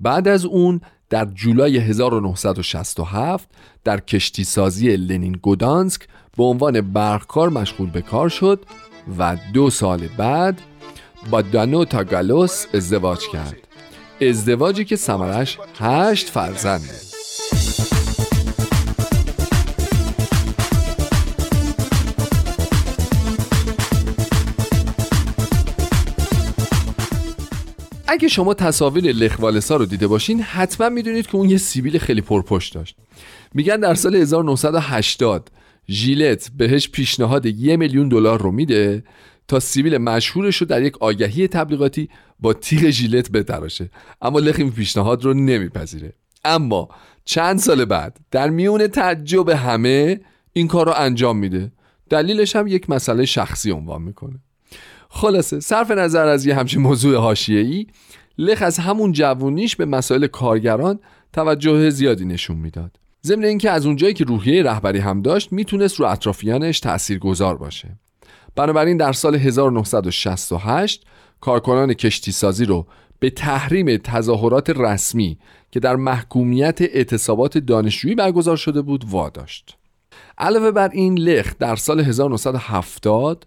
بعد 0.00 0.28
از 0.28 0.44
اون 0.44 0.80
در 1.10 1.24
جولای 1.24 1.78
1967 1.78 3.48
در 3.84 4.00
کشتی 4.00 4.44
سازی 4.44 4.96
لنین 4.96 5.32
گودانسک 5.32 6.08
به 6.36 6.44
عنوان 6.44 6.80
برقکار 6.80 7.48
مشغول 7.48 7.90
به 7.90 8.02
کار 8.02 8.28
شد 8.28 8.64
و 9.18 9.36
دو 9.52 9.70
سال 9.70 10.08
بعد 10.18 10.60
با 11.30 11.42
دانوتا 11.42 12.04
گالوس 12.04 12.66
ازدواج 12.74 13.28
کرد. 13.28 13.56
ازدواجی 14.20 14.84
که 14.84 14.96
سمرش 14.96 15.58
هشت 15.78 16.28
فرزنده 16.28 17.08
اگه 28.10 28.28
شما 28.28 28.54
تصاویر 28.54 29.04
لخوالسا 29.04 29.76
رو 29.76 29.84
دیده 29.84 30.06
باشین 30.06 30.42
حتما 30.42 30.88
می‌دونید 30.88 31.26
که 31.26 31.36
اون 31.36 31.50
یه 31.50 31.56
سیبیل 31.56 31.98
خیلی 31.98 32.20
پرپشت 32.20 32.74
داشت. 32.74 32.96
میگن 33.54 33.76
در 33.80 33.94
سال 33.94 34.14
1980 34.14 35.50
ژیلت 35.88 36.50
بهش 36.56 36.88
پیشنهاد 36.88 37.46
یه 37.46 37.76
میلیون 37.76 38.08
دلار 38.08 38.42
رو 38.42 38.50
میده 38.52 39.04
تا 39.48 39.60
سیبیل 39.60 39.98
مشهورش 39.98 40.56
رو 40.56 40.66
در 40.66 40.82
یک 40.82 40.98
آگهی 41.02 41.48
تبلیغاتی 41.48 42.08
با 42.40 42.52
تیغ 42.52 42.90
ژیلت 42.90 43.30
بتراشه 43.30 43.90
اما 44.22 44.38
لخ 44.38 44.56
این 44.58 44.72
پیشنهاد 44.72 45.24
رو 45.24 45.34
نمیپذیره. 45.34 46.12
اما 46.44 46.88
چند 47.24 47.58
سال 47.58 47.84
بعد 47.84 48.20
در 48.30 48.50
میون 48.50 48.86
تعجب 48.86 49.48
همه 49.48 50.20
این 50.52 50.68
کار 50.68 50.86
رو 50.86 50.92
انجام 50.96 51.38
میده. 51.38 51.72
دلیلش 52.10 52.56
هم 52.56 52.66
یک 52.66 52.90
مسئله 52.90 53.24
شخصی 53.24 53.70
عنوان 53.70 54.02
می‌کنه. 54.02 54.40
خلاصه 55.10 55.60
صرف 55.60 55.90
نظر 55.90 56.26
از 56.28 56.46
یه 56.46 56.54
همچین 56.54 56.82
موضوع 56.82 57.34
ای 57.48 57.86
لخ 58.38 58.62
از 58.62 58.78
همون 58.78 59.12
جوونیش 59.12 59.76
به 59.76 59.84
مسائل 59.84 60.26
کارگران 60.26 60.98
توجه 61.32 61.90
زیادی 61.90 62.24
نشون 62.24 62.56
می‌داد. 62.56 62.96
ضمن 63.26 63.44
اینکه 63.44 63.70
از 63.70 63.86
اونجایی 63.86 64.14
که 64.14 64.24
روحیه 64.24 64.62
رهبری 64.62 64.98
هم 64.98 65.22
داشت 65.22 65.52
می‌تونست 65.52 66.00
رو 66.00 66.06
اطرافیانش 66.06 66.80
تأثیر 66.80 67.18
گذار 67.18 67.56
باشه. 67.56 67.98
بنابراین 68.56 68.96
در 68.96 69.12
سال 69.12 69.34
1968 69.34 71.04
کارکنان 71.40 71.94
کشتی 71.94 72.32
سازی 72.32 72.64
رو 72.64 72.86
به 73.18 73.30
تحریم 73.30 73.96
تظاهرات 73.96 74.70
رسمی 74.70 75.38
که 75.70 75.80
در 75.80 75.96
محکومیت 75.96 76.82
اعتصابات 76.82 77.58
دانشجویی 77.58 78.14
برگزار 78.14 78.56
شده 78.56 78.82
بود 78.82 79.04
واداشت. 79.10 79.76
علاوه 80.38 80.70
بر 80.70 80.88
این 80.92 81.18
لخ 81.18 81.54
در 81.58 81.76
سال 81.76 82.00
1970 82.00 83.46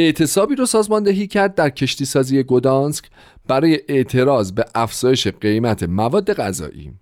اعتصابی 0.00 0.54
رو 0.54 0.66
سازماندهی 0.66 1.26
کرد 1.26 1.54
در 1.54 1.70
کشتی 1.70 2.04
سازی 2.04 2.42
گودانسک 2.42 3.04
برای 3.48 3.80
اعتراض 3.88 4.52
به 4.52 4.64
افزایش 4.74 5.26
قیمت 5.26 5.82
مواد 5.82 6.32
غذایی. 6.32 6.92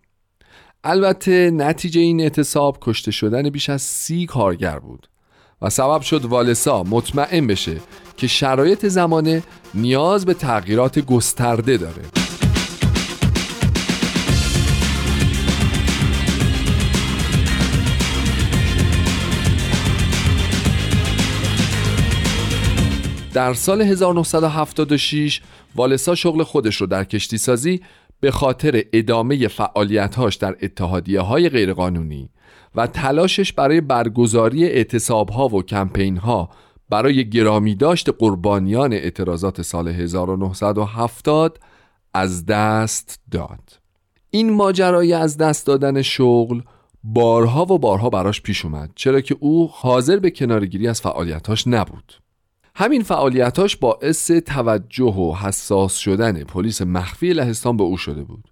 البته 0.85 1.51
نتیجه 1.51 2.01
این 2.01 2.21
اعتصاب 2.21 2.79
کشته 2.81 3.11
شدن 3.11 3.51
بیش 3.51 3.71
از 3.71 3.83
سی 3.83 4.27
کارگر 4.27 4.79
بود 4.79 5.09
و 5.63 5.71
سبب 5.71 6.01
شد 6.01 6.25
والسا 6.25 6.83
مطمئن 6.83 7.47
بشه 7.47 7.77
که 8.17 8.27
شرایط 8.27 8.87
زمانه 8.87 9.43
نیاز 9.75 10.27
به 10.27 10.35
تغییرات 10.35 10.99
گسترده 10.99 11.77
داره. 11.77 12.28
در 23.39 23.55
سال 23.55 23.83
1976 23.83 25.41
والسا 25.77 26.15
شغل 26.15 26.43
خودش 26.43 26.77
رو 26.77 26.87
در 26.87 27.05
کشتی 27.05 27.39
سازی 27.39 27.81
به 28.21 28.31
خاطر 28.31 28.83
ادامه 28.93 29.49
فعالیتهاش 29.49 30.37
در 30.37 30.57
اتحادیه 30.63 31.21
های 31.21 31.49
غیرقانونی 31.49 32.31
و 32.75 32.87
تلاشش 32.87 33.53
برای 33.53 33.81
برگزاری 33.81 34.65
اعتصاب 34.65 35.55
و 35.55 35.63
کمپین 35.63 36.17
ها 36.17 36.49
برای 36.91 37.31
گرامی 37.31 37.75
داشت 37.75 38.09
قربانیان 38.19 38.93
اعتراضات 38.93 39.63
سال 39.63 39.89
1970 39.89 41.59
از 42.15 42.47
دست 42.47 43.21
داد. 43.31 43.81
این 44.31 44.53
ماجرای 44.53 45.13
از 45.13 45.37
دست 45.37 45.67
دادن 45.67 46.03
شغل 46.03 46.61
بارها 47.05 47.63
و 47.63 47.79
بارها 47.79 48.11
براش 48.11 48.43
پیش 48.43 48.65
اومد 48.65 48.91
چرا 48.95 49.21
که 49.21 49.37
او 49.41 49.71
حاضر 49.73 50.19
به 50.19 50.31
کنارگیری 50.31 50.89
از 50.89 51.01
فعالیتاش 51.01 51.67
نبود. 51.67 52.28
همین 52.81 53.03
فعالیتاش 53.03 53.77
باعث 53.77 54.31
توجه 54.31 55.05
و 55.15 55.35
حساس 55.35 55.97
شدن 55.97 56.45
پلیس 56.45 56.83
مخفی 56.83 57.33
لهستان 57.33 57.77
به 57.77 57.83
او 57.83 57.97
شده 57.97 58.23
بود. 58.23 58.45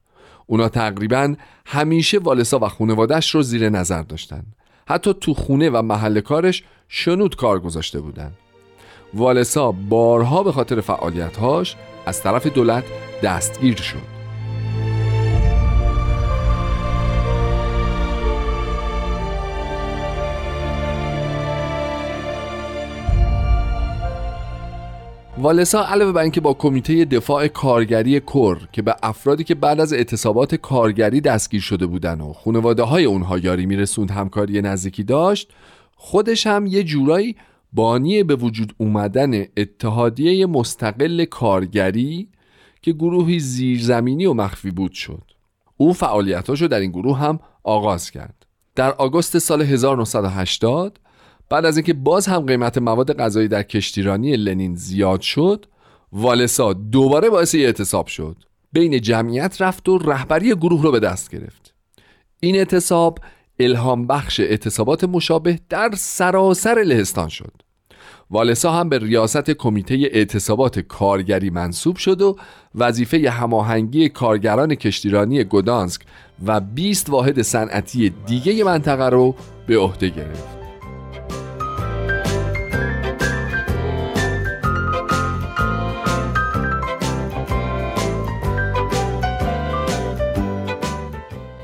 اونا 0.46 0.68
تقریبا 0.68 1.34
همیشه 1.66 2.18
والسا 2.18 2.58
و 2.58 2.68
خونوادش 2.68 3.34
رو 3.34 3.42
زیر 3.42 3.68
نظر 3.68 4.02
داشتن. 4.02 4.42
حتی 4.88 5.14
تو 5.14 5.34
خونه 5.34 5.70
و 5.70 5.82
محل 5.82 6.20
کارش 6.20 6.64
شنود 6.88 7.36
کار 7.36 7.60
گذاشته 7.60 8.00
بودن. 8.00 8.32
والسا 9.14 9.72
بارها 9.72 10.42
به 10.42 10.52
خاطر 10.52 10.80
فعالیتهاش 10.80 11.76
از 12.06 12.22
طرف 12.22 12.46
دولت 12.46 12.84
دستگیر 13.22 13.76
شد. 13.76 14.15
والسا 25.46 25.84
علاوه 25.84 26.12
بر 26.12 26.22
اینکه 26.22 26.40
با 26.40 26.54
کمیته 26.54 27.04
دفاع 27.04 27.48
کارگری 27.48 28.20
کر 28.20 28.58
که 28.72 28.82
به 28.82 28.96
افرادی 29.02 29.44
که 29.44 29.54
بعد 29.54 29.80
از 29.80 29.92
اعتصابات 29.92 30.54
کارگری 30.54 31.20
دستگیر 31.20 31.60
شده 31.60 31.86
بودن 31.86 32.20
و 32.20 32.32
خانواده 32.32 32.82
های 32.82 33.04
اونها 33.04 33.38
یاری 33.38 33.66
میرسوند 33.66 34.10
همکاری 34.10 34.62
نزدیکی 34.62 35.04
داشت 35.04 35.52
خودش 35.96 36.46
هم 36.46 36.66
یه 36.66 36.82
جورایی 36.82 37.36
بانی 37.72 38.22
به 38.22 38.36
وجود 38.36 38.74
اومدن 38.78 39.44
اتحادیه 39.56 40.46
مستقل 40.46 41.24
کارگری 41.24 42.28
که 42.82 42.92
گروهی 42.92 43.38
زیرزمینی 43.38 44.26
و 44.26 44.32
مخفی 44.32 44.70
بود 44.70 44.92
شد. 44.92 45.22
او 45.76 45.92
فعالیتاشو 45.92 46.66
در 46.66 46.80
این 46.80 46.90
گروه 46.90 47.18
هم 47.18 47.40
آغاز 47.62 48.10
کرد. 48.10 48.46
در 48.74 48.92
آگوست 48.92 49.38
سال 49.38 49.62
1980 49.62 51.00
بعد 51.48 51.64
از 51.64 51.76
اینکه 51.76 51.92
باز 51.92 52.26
هم 52.26 52.40
قیمت 52.46 52.78
مواد 52.78 53.16
غذایی 53.16 53.48
در 53.48 53.62
کشتیرانی 53.62 54.36
لنین 54.36 54.74
زیاد 54.74 55.20
شد 55.20 55.66
والسا 56.12 56.72
دوباره 56.72 57.30
باعث 57.30 57.54
اعتصاب 57.54 58.06
شد. 58.06 58.36
بین 58.72 59.00
جمعیت 59.00 59.62
رفت 59.62 59.88
و 59.88 59.98
رهبری 59.98 60.54
گروه 60.54 60.82
رو 60.82 60.92
به 60.92 61.00
دست 61.00 61.30
گرفت. 61.30 61.74
این 62.40 62.56
اعتصاب 62.56 63.18
الهام 63.60 64.06
بخش 64.06 64.40
اعتصابات 64.40 65.04
مشابه 65.04 65.58
در 65.68 65.90
سراسر 65.96 66.82
لهستان 66.82 67.28
شد. 67.28 67.52
والسا 68.30 68.72
هم 68.72 68.88
به 68.88 68.98
ریاست 68.98 69.50
کمیته 69.50 69.94
اعتصابات 69.94 70.78
کارگری 70.78 71.50
منصوب 71.50 71.96
شد 71.96 72.22
و 72.22 72.36
وظیفه 72.74 73.30
هماهنگی 73.30 74.08
کارگران 74.08 74.74
کشتیرانی 74.74 75.44
گدانسک 75.44 76.02
و 76.46 76.60
20 76.60 77.10
واحد 77.10 77.42
صنعتی 77.42 78.10
دیگه 78.26 78.64
منطقه 78.64 79.08
رو 79.08 79.34
به 79.66 79.78
عهده 79.78 80.08
گرفت. 80.08 80.65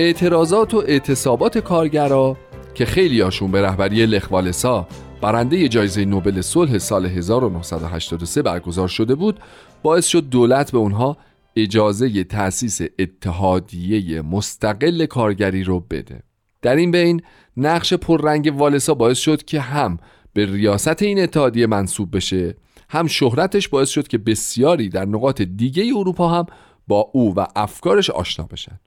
اعتراضات 0.02 0.74
و 0.74 0.78
اعتصابات 0.86 1.58
کارگرا 1.58 2.36
که 2.74 2.84
خیلی 2.84 3.20
هاشون 3.20 3.50
به 3.50 3.62
رهبری 3.62 4.06
لخوالسا 4.06 4.88
برنده 5.20 5.68
جایزه 5.68 6.04
نوبل 6.04 6.40
صلح 6.40 6.78
سال 6.78 7.06
1983 7.06 8.42
برگزار 8.42 8.88
شده 8.88 9.14
بود 9.14 9.40
باعث 9.82 10.06
شد 10.06 10.28
دولت 10.28 10.72
به 10.72 10.78
اونها 10.78 11.16
اجازه 11.56 12.24
تأسیس 12.24 12.80
اتحادیه 12.98 14.22
مستقل 14.22 15.06
کارگری 15.06 15.64
رو 15.64 15.80
بده. 15.80 16.22
در 16.62 16.76
این 16.76 16.90
بین 16.90 17.22
نقش 17.56 17.94
پررنگ 17.94 18.52
والسا 18.56 18.94
باعث 18.94 19.18
شد 19.18 19.42
که 19.44 19.60
هم 19.60 19.98
به 20.32 20.46
ریاست 20.46 21.02
این 21.02 21.22
اتحادیه 21.22 21.66
منصوب 21.66 22.16
بشه 22.16 22.56
هم 22.88 23.06
شهرتش 23.06 23.68
باعث 23.68 23.88
شد 23.88 24.08
که 24.08 24.18
بسیاری 24.18 24.88
در 24.88 25.04
نقاط 25.04 25.42
دیگه 25.42 25.92
اروپا 25.96 26.28
هم 26.28 26.46
با 26.88 27.10
او 27.12 27.34
و 27.34 27.46
افکارش 27.56 28.10
آشنا 28.10 28.46
بشن. 28.46 28.80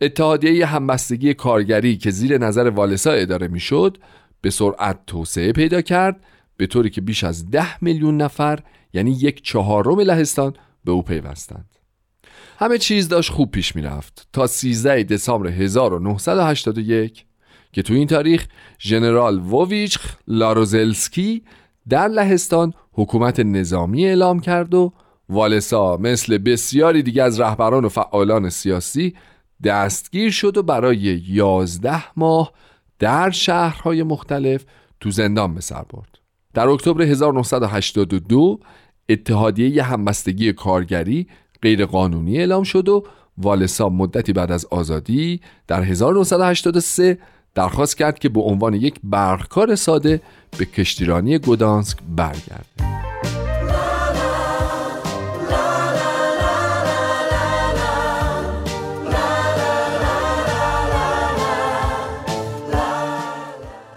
اتحادیه 0.00 0.66
همبستگی 0.66 1.34
کارگری 1.34 1.96
که 1.96 2.10
زیر 2.10 2.38
نظر 2.38 2.70
والسا 2.70 3.10
اداره 3.10 3.48
می‌شد 3.48 3.98
به 4.40 4.50
سرعت 4.50 4.98
توسعه 5.06 5.52
پیدا 5.52 5.80
کرد 5.80 6.24
به 6.56 6.66
طوری 6.66 6.90
که 6.90 7.00
بیش 7.00 7.24
از 7.24 7.50
ده 7.50 7.84
میلیون 7.84 8.16
نفر 8.16 8.58
یعنی 8.92 9.10
یک 9.10 9.42
چهارم 9.42 10.00
لهستان 10.00 10.54
به 10.84 10.92
او 10.92 11.02
پیوستند. 11.02 11.68
همه 12.58 12.78
چیز 12.78 13.08
داشت 13.08 13.30
خوب 13.30 13.50
پیش 13.50 13.76
می‌رفت. 13.76 14.28
تا 14.32 14.46
13 14.46 15.02
دسامبر 15.02 15.48
1981 15.48 17.26
که 17.72 17.82
تو 17.82 17.94
این 17.94 18.06
تاریخ 18.06 18.46
ژنرال 18.80 19.38
وویچ 19.38 19.98
لاروزلسکی 20.28 21.42
در 21.88 22.08
لهستان 22.08 22.72
حکومت 22.92 23.40
نظامی 23.40 24.06
اعلام 24.06 24.40
کرد 24.40 24.74
و 24.74 24.92
والسا 25.28 25.96
مثل 25.96 26.38
بسیاری 26.38 27.02
دیگه 27.02 27.22
از 27.22 27.40
رهبران 27.40 27.84
و 27.84 27.88
فعالان 27.88 28.50
سیاسی 28.50 29.14
دستگیر 29.64 30.30
شد 30.30 30.56
و 30.56 30.62
برای 30.62 31.22
یازده 31.28 32.18
ماه 32.18 32.52
در 32.98 33.30
شهرهای 33.30 34.02
مختلف 34.02 34.64
تو 35.00 35.10
زندان 35.10 35.54
به 35.54 35.60
سر 35.60 35.84
برد. 35.90 36.18
در 36.54 36.68
اکتبر 36.68 37.02
1982 37.02 38.60
اتحادیه 39.08 39.82
همبستگی 39.82 40.52
کارگری 40.52 41.26
غیرقانونی 41.62 42.38
اعلام 42.38 42.62
شد 42.62 42.88
و 42.88 43.04
والسا 43.38 43.88
مدتی 43.88 44.32
بعد 44.32 44.52
از 44.52 44.66
آزادی 44.70 45.40
در 45.66 45.82
1983 45.82 47.18
درخواست 47.54 47.96
کرد 47.96 48.18
که 48.18 48.28
به 48.28 48.40
عنوان 48.40 48.74
یک 48.74 49.00
برخکار 49.04 49.74
ساده 49.74 50.20
به 50.58 50.64
کشتیرانی 50.64 51.38
گودانسک 51.38 51.98
برگرده. 52.16 53.35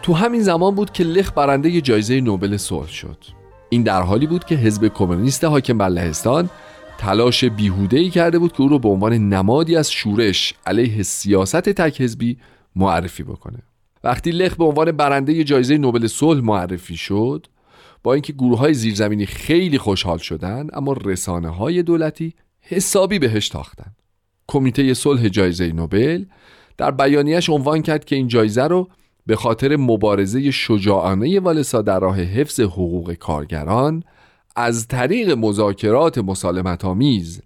تو 0.10 0.16
همین 0.16 0.42
زمان 0.42 0.76
بود 0.76 0.92
که 0.92 1.04
لخ 1.04 1.32
برنده 1.36 1.82
جایزه 1.82 2.22
نوبل 2.22 2.58
صلح 2.58 2.88
شد. 2.88 3.18
این 3.70 3.84
در 3.84 4.02
حالی 4.02 4.28
بود 4.28 4.46
که 4.46 4.56
حزب 4.56 4.88
کمونیست 4.88 5.44
حاکم 5.44 5.78
بر 5.78 5.90
لهستان 5.90 6.50
تلاش 6.98 7.44
بیهوده‌ای 7.44 8.10
کرده 8.10 8.40
بود 8.40 8.52
که 8.52 8.62
او 8.62 8.70
رو 8.70 8.80
به 8.80 8.90
عنوان 8.90 9.14
نمادی 9.14 9.76
از 9.76 9.92
شورش 9.92 10.54
علیه 10.68 11.04
سیاست 11.04 11.70
تک 11.70 12.02
حزبی 12.02 12.38
معرفی 12.76 13.24
بکنه. 13.24 13.60
وقتی 14.04 14.32
لخ 14.32 14.56
به 14.56 14.64
عنوان 14.64 14.92
برنده 14.92 15.44
جایزه 15.44 15.78
نوبل 15.78 16.08
صلح 16.08 16.42
معرفی 16.42 16.98
شد 16.98 17.48
با 18.04 18.14
اینکه 18.14 18.34
گروه 18.34 18.60
های 18.60 18.74
زیرزمینی 18.74 19.26
خیلی 19.26 19.78
خوشحال 19.78 20.18
شدن 20.18 20.68
اما 20.74 20.94
رسانه 20.94 21.50
های 21.50 21.84
دولتی 21.84 22.34
حسابی 22.62 23.20
بهش 23.20 23.50
تاختن. 23.50 23.92
کمیته 24.48 24.94
صلح 24.94 25.28
جایزه 25.28 25.72
نوبل 25.72 26.26
در 26.78 26.92
بیانیش 26.92 27.50
عنوان 27.50 27.82
کرد 27.82 28.06
که 28.06 28.16
این 28.16 28.28
جایزه 28.28 28.64
رو 28.64 28.90
به 29.30 29.36
خاطر 29.36 29.76
مبارزه 29.76 30.52
شجاعانه 30.52 31.40
والسا 31.40 31.82
در 31.82 32.00
راه 32.00 32.22
حفظ 32.22 32.60
حقوق 32.60 33.14
کارگران 33.14 34.04
از 34.56 34.88
طریق 34.88 35.32
مذاکرات 35.32 36.18
مسالمت 36.18 36.86
آمیز 36.86 37.42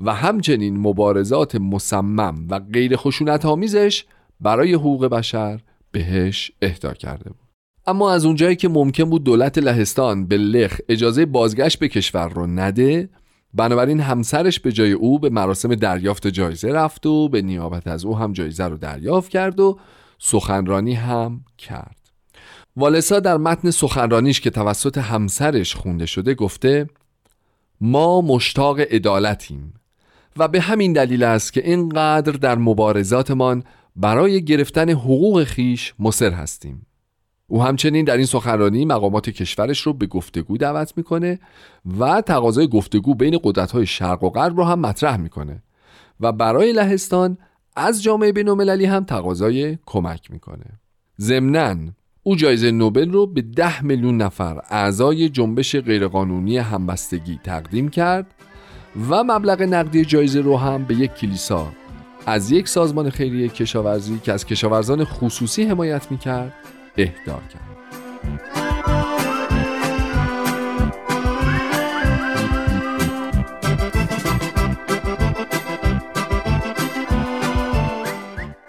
و 0.00 0.14
همچنین 0.14 0.78
مبارزات 0.78 1.54
مصمم 1.54 2.46
و 2.50 2.58
غیر 2.58 2.96
خشونت 2.96 3.46
آمیزش 3.46 4.04
برای 4.40 4.74
حقوق 4.74 5.06
بشر 5.06 5.60
بهش 5.92 6.52
اهدا 6.62 6.92
کرده 6.92 7.30
بود. 7.30 7.48
اما 7.86 8.12
از 8.12 8.24
اونجایی 8.24 8.56
که 8.56 8.68
ممکن 8.68 9.04
بود 9.04 9.24
دولت 9.24 9.58
لهستان 9.58 10.26
به 10.26 10.36
لخ 10.36 10.78
اجازه 10.88 11.26
بازگشت 11.26 11.78
به 11.78 11.88
کشور 11.88 12.28
رو 12.28 12.46
نده 12.46 13.08
بنابراین 13.54 14.00
همسرش 14.00 14.60
به 14.60 14.72
جای 14.72 14.92
او 14.92 15.18
به 15.18 15.30
مراسم 15.30 15.74
دریافت 15.74 16.26
جایزه 16.26 16.72
رفت 16.72 17.06
و 17.06 17.28
به 17.28 17.42
نیابت 17.42 17.86
از 17.86 18.04
او 18.04 18.18
هم 18.18 18.32
جایزه 18.32 18.64
رو 18.64 18.76
دریافت 18.76 19.30
کرد 19.30 19.60
و 19.60 19.78
سخنرانی 20.18 20.94
هم 20.94 21.44
کرد. 21.58 21.96
والسا 22.76 23.20
در 23.20 23.36
متن 23.36 23.70
سخنرانیش 23.70 24.40
که 24.40 24.50
توسط 24.50 24.98
همسرش 24.98 25.74
خونده 25.74 26.06
شده 26.06 26.34
گفته 26.34 26.86
ما 27.80 28.20
مشتاق 28.20 28.80
عدالتیم 28.80 29.74
و 30.36 30.48
به 30.48 30.60
همین 30.60 30.92
دلیل 30.92 31.22
است 31.22 31.52
که 31.52 31.66
اینقدر 31.66 32.32
در 32.32 32.58
مبارزاتمان 32.58 33.64
برای 33.96 34.44
گرفتن 34.44 34.90
حقوق 34.90 35.44
خیش 35.44 35.94
مصر 35.98 36.30
هستیم. 36.30 36.86
او 37.46 37.62
همچنین 37.62 38.04
در 38.04 38.16
این 38.16 38.26
سخنرانی 38.26 38.84
مقامات 38.84 39.30
کشورش 39.30 39.80
رو 39.80 39.92
به 39.92 40.06
گفتگو 40.06 40.56
دعوت 40.56 40.92
می‌کنه 40.96 41.38
و 41.98 42.20
تقاضای 42.20 42.68
گفتگو 42.68 43.14
بین 43.14 43.38
قدرت‌های 43.42 43.86
شرق 43.86 44.24
و 44.24 44.30
غرب 44.30 44.56
رو 44.56 44.64
هم 44.64 44.78
مطرح 44.78 45.16
می‌کنه 45.16 45.62
و 46.20 46.32
برای 46.32 46.72
لهستان 46.72 47.38
از 47.78 48.02
جامعه 48.02 48.32
بین‌المللی 48.32 48.84
هم 48.84 49.04
تقاضای 49.04 49.78
کمک 49.86 50.30
می‌کنه. 50.30 50.64
ضمناً 51.20 51.76
او 52.22 52.36
جایزه 52.36 52.70
نوبل 52.70 53.12
رو 53.12 53.26
به 53.26 53.42
ده 53.42 53.82
میلیون 53.82 54.16
نفر 54.16 54.62
اعضای 54.70 55.28
جنبش 55.28 55.76
غیرقانونی 55.76 56.58
همبستگی 56.58 57.40
تقدیم 57.44 57.88
کرد 57.88 58.34
و 59.10 59.24
مبلغ 59.24 59.62
نقدی 59.62 60.04
جایزه 60.04 60.40
رو 60.40 60.56
هم 60.56 60.84
به 60.84 60.94
یک 60.94 61.14
کلیسا 61.14 61.72
از 62.26 62.50
یک 62.50 62.68
سازمان 62.68 63.10
خیریه 63.10 63.48
کشاورزی 63.48 64.18
که 64.18 64.32
از 64.32 64.46
کشاورزان 64.46 65.04
خصوصی 65.04 65.64
حمایت 65.64 66.10
می‌کرد 66.10 66.52
اهدا 66.96 67.40
کرد. 67.52 68.67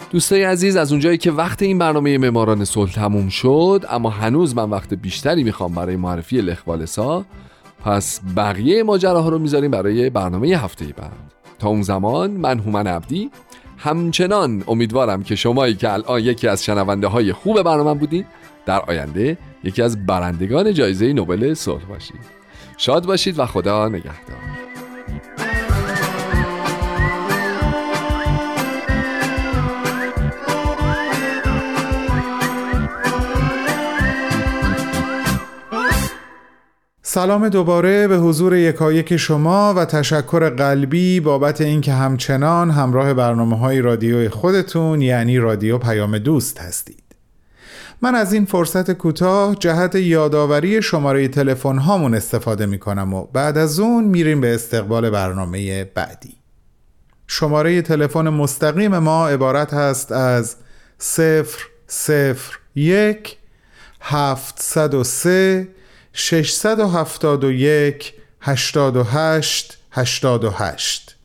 دوستای 0.10 0.44
عزیز 0.44 0.76
از 0.76 0.92
اونجایی 0.92 1.18
که 1.18 1.32
وقت 1.32 1.62
این 1.62 1.78
برنامه 1.78 2.18
معماران 2.18 2.66
صلح 2.66 2.92
تموم 2.92 3.30
شد 3.30 3.86
اما 3.90 4.10
هنوز 4.10 4.56
من 4.56 4.70
وقت 4.70 4.94
بیشتری 4.94 5.44
می‌خوام 5.44 5.76
برای 5.76 5.96
معرفی 5.96 6.42
لخوالسا 6.42 7.26
پس 7.86 8.22
بقیه 8.36 8.84
ماجراها 8.84 9.30
رو 9.30 9.40
می‌ذاریم 9.40 9.72
برای 9.72 10.10
برنامه 10.10 10.48
هفته 10.48 10.86
بعد. 10.86 11.12
تا 11.60 11.68
اون 11.68 11.82
زمان 11.82 12.32
من 12.32 12.60
هومن 12.60 12.88
عبدی. 12.88 13.32
همچنان 13.78 14.64
امیدوارم 14.68 15.24
که 15.24 15.36
شمایی 15.36 15.76
که 15.76 15.94
الان 15.94 16.20
یکی 16.20 16.48
از 16.48 16.66
شنونده 16.66 17.08
های 17.08 17.34
خوب 17.34 17.62
برنامه 17.62 17.94
بودین 17.94 18.26
در 18.66 18.80
آینده 18.80 19.38
یکی 19.64 19.82
از 19.82 20.06
برندگان 20.06 20.74
جایزه 20.74 21.14
نوبل 21.14 21.54
صلح 21.54 21.86
باشید 21.86 22.40
شاد 22.78 23.06
باشید 23.06 23.40
و 23.40 23.46
خدا 23.46 23.90
نگهدار. 23.90 24.49
سلام 37.12 37.50
دوباره 37.50 38.08
به 38.08 38.18
حضور 38.18 38.56
یکایک 38.56 39.18
شما 39.18 39.74
و 39.74 39.86
تشکر 39.86 40.50
قلبی 40.50 41.20
بابت 41.20 41.62
اینکه 41.62 41.94
همچنان 41.94 42.72
همراه 42.72 43.14
برنامه 43.14 43.58
های 43.58 43.82
رادیوی 43.82 44.30
خودتون 44.30 45.02
یعنی 45.02 45.38
رادیو 45.38 45.78
پیام 45.78 46.18
دوست 46.18 46.60
هستید. 46.60 47.04
من 48.02 48.16
از 48.16 48.34
این 48.34 48.46
فرصت 48.46 48.92
کوتاه 48.92 49.56
جهت 49.56 49.96
یادآوری 49.96 50.82
شماره 50.82 51.28
تلفن 51.28 51.78
هامون 51.78 52.14
استفاده 52.14 52.66
می 52.66 52.80
کنم 52.80 53.14
و 53.14 53.26
بعد 53.34 53.58
از 53.58 53.80
اون 53.80 54.04
میریم 54.04 54.42
به 54.42 54.56
استقبال 54.56 55.10
برنامه 55.10 55.84
بعدی. 55.84 56.36
شماره 57.28 57.82
تلفن 57.82 58.30
مستقیم 58.30 58.98
ما 58.98 59.28
عبارت 59.30 59.74
هست 59.74 60.12
از 60.12 60.56
صفر 60.98 61.60
صفر 61.88 62.58
یک 67.52 68.14
هفتصد 68.42 68.96
و 68.96 69.04
سه 69.04 70.50
ششصد 70.52 71.16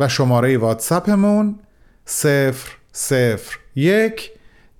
و 0.00 0.08
شماره 0.08 0.58
واتساپمون 0.58 1.58
صفر 2.04 2.72
صفر 2.92 3.58
یک 3.74 4.30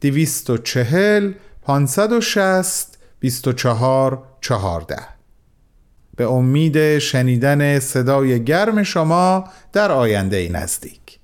دویست 0.00 0.50
و 0.50 0.58
چهل 0.58 1.32
پانصد 1.62 2.12
و 2.12 2.20
شست 2.20 2.98
بیست 3.20 3.48
و 3.48 3.52
چهار 3.52 4.22
چهارده. 4.40 4.98
به 6.16 6.26
امید 6.26 6.98
شنیدن 6.98 7.78
صدای 7.78 8.44
گرم 8.44 8.82
شما 8.82 9.44
در 9.72 9.92
آینده 9.92 10.48
نزدیک. 10.48 11.18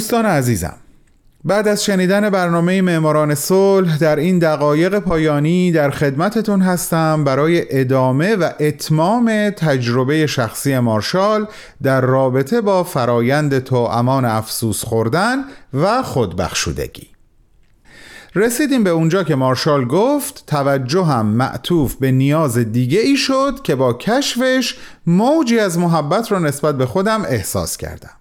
دوستان 0.00 0.26
عزیزم 0.26 0.76
بعد 1.44 1.68
از 1.68 1.84
شنیدن 1.84 2.30
برنامه 2.30 2.82
معماران 2.82 3.34
صلح 3.34 3.98
در 3.98 4.16
این 4.16 4.38
دقایق 4.38 4.98
پایانی 4.98 5.72
در 5.72 5.90
خدمتتون 5.90 6.62
هستم 6.62 7.24
برای 7.24 7.80
ادامه 7.80 8.36
و 8.36 8.50
اتمام 8.60 9.50
تجربه 9.50 10.26
شخصی 10.26 10.78
مارشال 10.78 11.46
در 11.82 12.00
رابطه 12.00 12.60
با 12.60 12.84
فرایند 12.84 13.58
تو 13.58 13.76
امان 13.76 14.24
افسوس 14.24 14.84
خوردن 14.84 15.44
و 15.74 16.02
خودبخشودگی. 16.02 17.06
رسیدیم 18.34 18.84
به 18.84 18.90
اونجا 18.90 19.24
که 19.24 19.34
مارشال 19.34 19.84
گفت 19.84 20.44
توجه 20.46 21.04
هم 21.04 21.26
معطوف 21.26 21.94
به 21.94 22.12
نیاز 22.12 22.58
دیگه 22.58 23.00
ای 23.00 23.16
شد 23.16 23.60
که 23.62 23.74
با 23.74 23.92
کشفش 23.92 24.78
موجی 25.06 25.58
از 25.58 25.78
محبت 25.78 26.32
را 26.32 26.38
نسبت 26.38 26.78
به 26.78 26.86
خودم 26.86 27.22
احساس 27.22 27.76
کردم. 27.76 28.19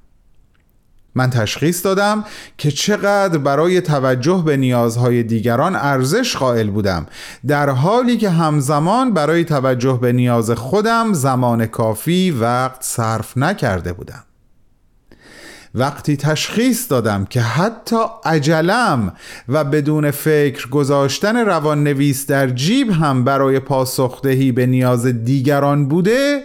من 1.16 1.30
تشخیص 1.30 1.86
دادم 1.86 2.26
که 2.58 2.72
چقدر 2.72 3.38
برای 3.38 3.82
توجه 3.82 4.44
به 4.46 4.58
نیازهای 4.58 5.24
دیگران 5.24 5.76
ارزش 5.76 6.36
قائل 6.38 6.70
بودم. 6.70 7.06
در 7.48 7.70
حالی 7.70 8.18
که 8.18 8.30
همزمان 8.30 9.14
برای 9.14 9.46
توجه 9.46 10.00
به 10.02 10.14
نیاز 10.14 10.52
خودم 10.52 11.14
زمان 11.14 11.66
کافی 11.66 12.32
وقت 12.32 12.84
صرف 12.84 13.38
نکرده 13.38 13.94
بودم. 13.94 14.24
وقتی 15.76 16.18
تشخیص 16.18 16.92
دادم 16.92 17.26
که 17.26 17.42
حتی 17.42 17.96
عجلم 18.26 19.14
و 19.50 19.64
بدون 19.64 20.12
فکر 20.12 20.70
گذاشتن 20.70 21.38
روان 21.38 21.84
نویس 21.84 22.28
در 22.28 22.48
جیب 22.50 22.92
هم 22.92 23.24
برای 23.24 23.60
پاسخدهی 23.60 24.52
به 24.52 24.66
نیاز 24.66 25.06
دیگران 25.06 25.88
بوده 25.88 26.44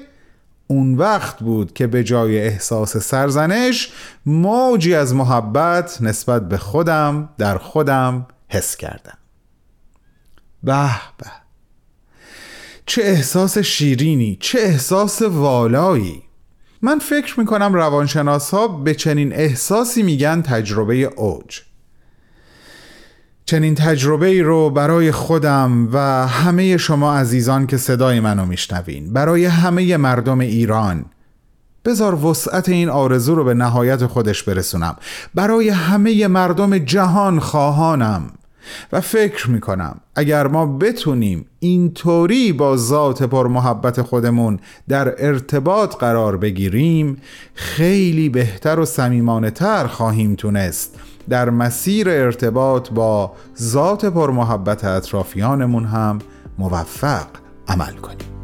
اون 0.66 0.94
وقت 0.94 1.38
بود 1.38 1.72
که 1.72 1.86
به 1.86 2.04
جای 2.04 2.38
احساس 2.38 2.96
سرزنش 2.96 3.92
موجی 4.26 4.94
از 4.94 5.14
محبت 5.14 6.02
نسبت 6.02 6.48
به 6.48 6.58
خودم 6.58 7.28
در 7.38 7.58
خودم 7.58 8.26
حس 8.48 8.76
کردم. 8.76 9.18
به 10.62 10.90
به. 11.18 11.26
چه 12.86 13.02
احساس 13.02 13.58
شیرینی 13.58 14.38
چه 14.40 14.58
احساس 14.58 15.22
والایی. 15.22 16.22
من 16.82 16.98
فکر 16.98 17.40
می‌کنم 17.40 17.74
روانشناس 17.74 18.50
ها 18.50 18.68
به 18.68 18.94
چنین 18.94 19.32
احساسی 19.32 20.02
میگن 20.02 20.42
تجربه 20.42 20.94
اوج. 20.94 21.60
چنین 23.46 23.74
تجربه 23.74 24.26
ای 24.26 24.40
رو 24.40 24.70
برای 24.70 25.12
خودم 25.12 25.88
و 25.92 25.98
همه 26.26 26.76
شما 26.76 27.14
عزیزان 27.14 27.66
که 27.66 27.76
صدای 27.76 28.20
منو 28.20 28.46
میشنوین 28.46 29.12
برای 29.12 29.44
همه 29.44 29.96
مردم 29.96 30.40
ایران 30.40 31.04
بذار 31.84 32.26
وسعت 32.26 32.68
این 32.68 32.88
آرزو 32.88 33.34
رو 33.34 33.44
به 33.44 33.54
نهایت 33.54 34.06
خودش 34.06 34.42
برسونم. 34.42 34.96
برای 35.34 35.68
همه 35.68 36.26
مردم 36.26 36.78
جهان 36.78 37.40
خواهانم 37.40 38.30
و 38.92 39.00
فکر 39.00 39.50
می‌کنم 39.50 40.00
اگر 40.16 40.46
ما 40.46 40.66
بتونیم 40.66 41.46
اینطوری 41.58 42.52
با 42.52 42.76
ذات 42.76 43.22
پر 43.22 43.48
محبت 43.48 44.02
خودمون 44.02 44.60
در 44.88 45.26
ارتباط 45.26 45.96
قرار 45.96 46.36
بگیریم 46.36 47.16
خیلی 47.54 48.28
بهتر 48.28 48.78
و 48.78 48.84
صمیمانه 48.84 49.50
تر 49.50 49.86
خواهیم 49.86 50.34
تونست 50.34 50.98
در 51.28 51.50
مسیر 51.50 52.08
ارتباط 52.08 52.90
با 52.90 53.32
ذات 53.60 54.04
پر 54.04 54.30
محبت 54.30 54.84
اطرافیانمون 54.84 55.84
هم 55.84 56.18
موفق 56.58 57.26
عمل 57.68 57.92
کنیم. 57.94 58.34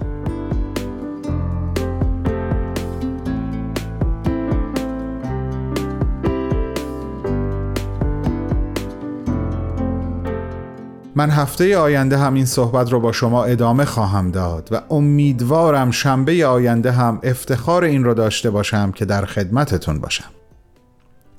من 11.15 11.31
هفته 11.31 11.79
آینده 11.79 12.19
هم 12.19 12.35
این 12.35 12.45
صحبت 12.45 12.93
رو 12.93 13.01
با 13.01 13.13
شما 13.13 13.45
ادامه 13.45 13.85
خواهم 13.85 14.31
داد 14.31 14.69
و 14.73 14.83
امیدوارم 14.91 15.91
شنبه 15.91 16.47
آینده 16.47 16.93
هم 16.93 17.19
افتخار 17.23 17.85
این 17.85 18.05
رو 18.05 18.15
داشته 18.15 18.51
باشم 18.51 18.93
که 18.93 19.05
در 19.05 19.25
خدمتتون 19.25 19.99
باشم. 19.99 20.31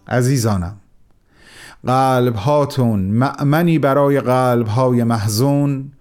عزیزانم 0.07 0.80
قلب 1.87 2.35
هاتون 2.35 2.99
مأمنی 2.99 3.79
برای 3.79 4.19
قلب 4.19 4.67
های 4.67 5.03
محزون 5.03 5.91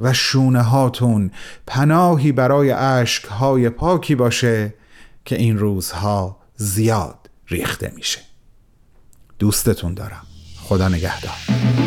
و 0.00 0.12
شونه 0.12 0.62
هاتون 0.62 1.30
پناهی 1.66 2.32
برای 2.32 2.70
عشق 2.70 3.28
های 3.28 3.70
پاکی 3.70 4.14
باشه 4.14 4.74
که 5.24 5.36
این 5.36 5.58
روزها 5.58 6.38
زیاد 6.56 7.30
ریخته 7.48 7.92
میشه. 7.96 8.20
دوستتون 9.38 9.94
دارم. 9.94 10.26
خدا 10.62 10.88
نگهدار. 10.88 11.85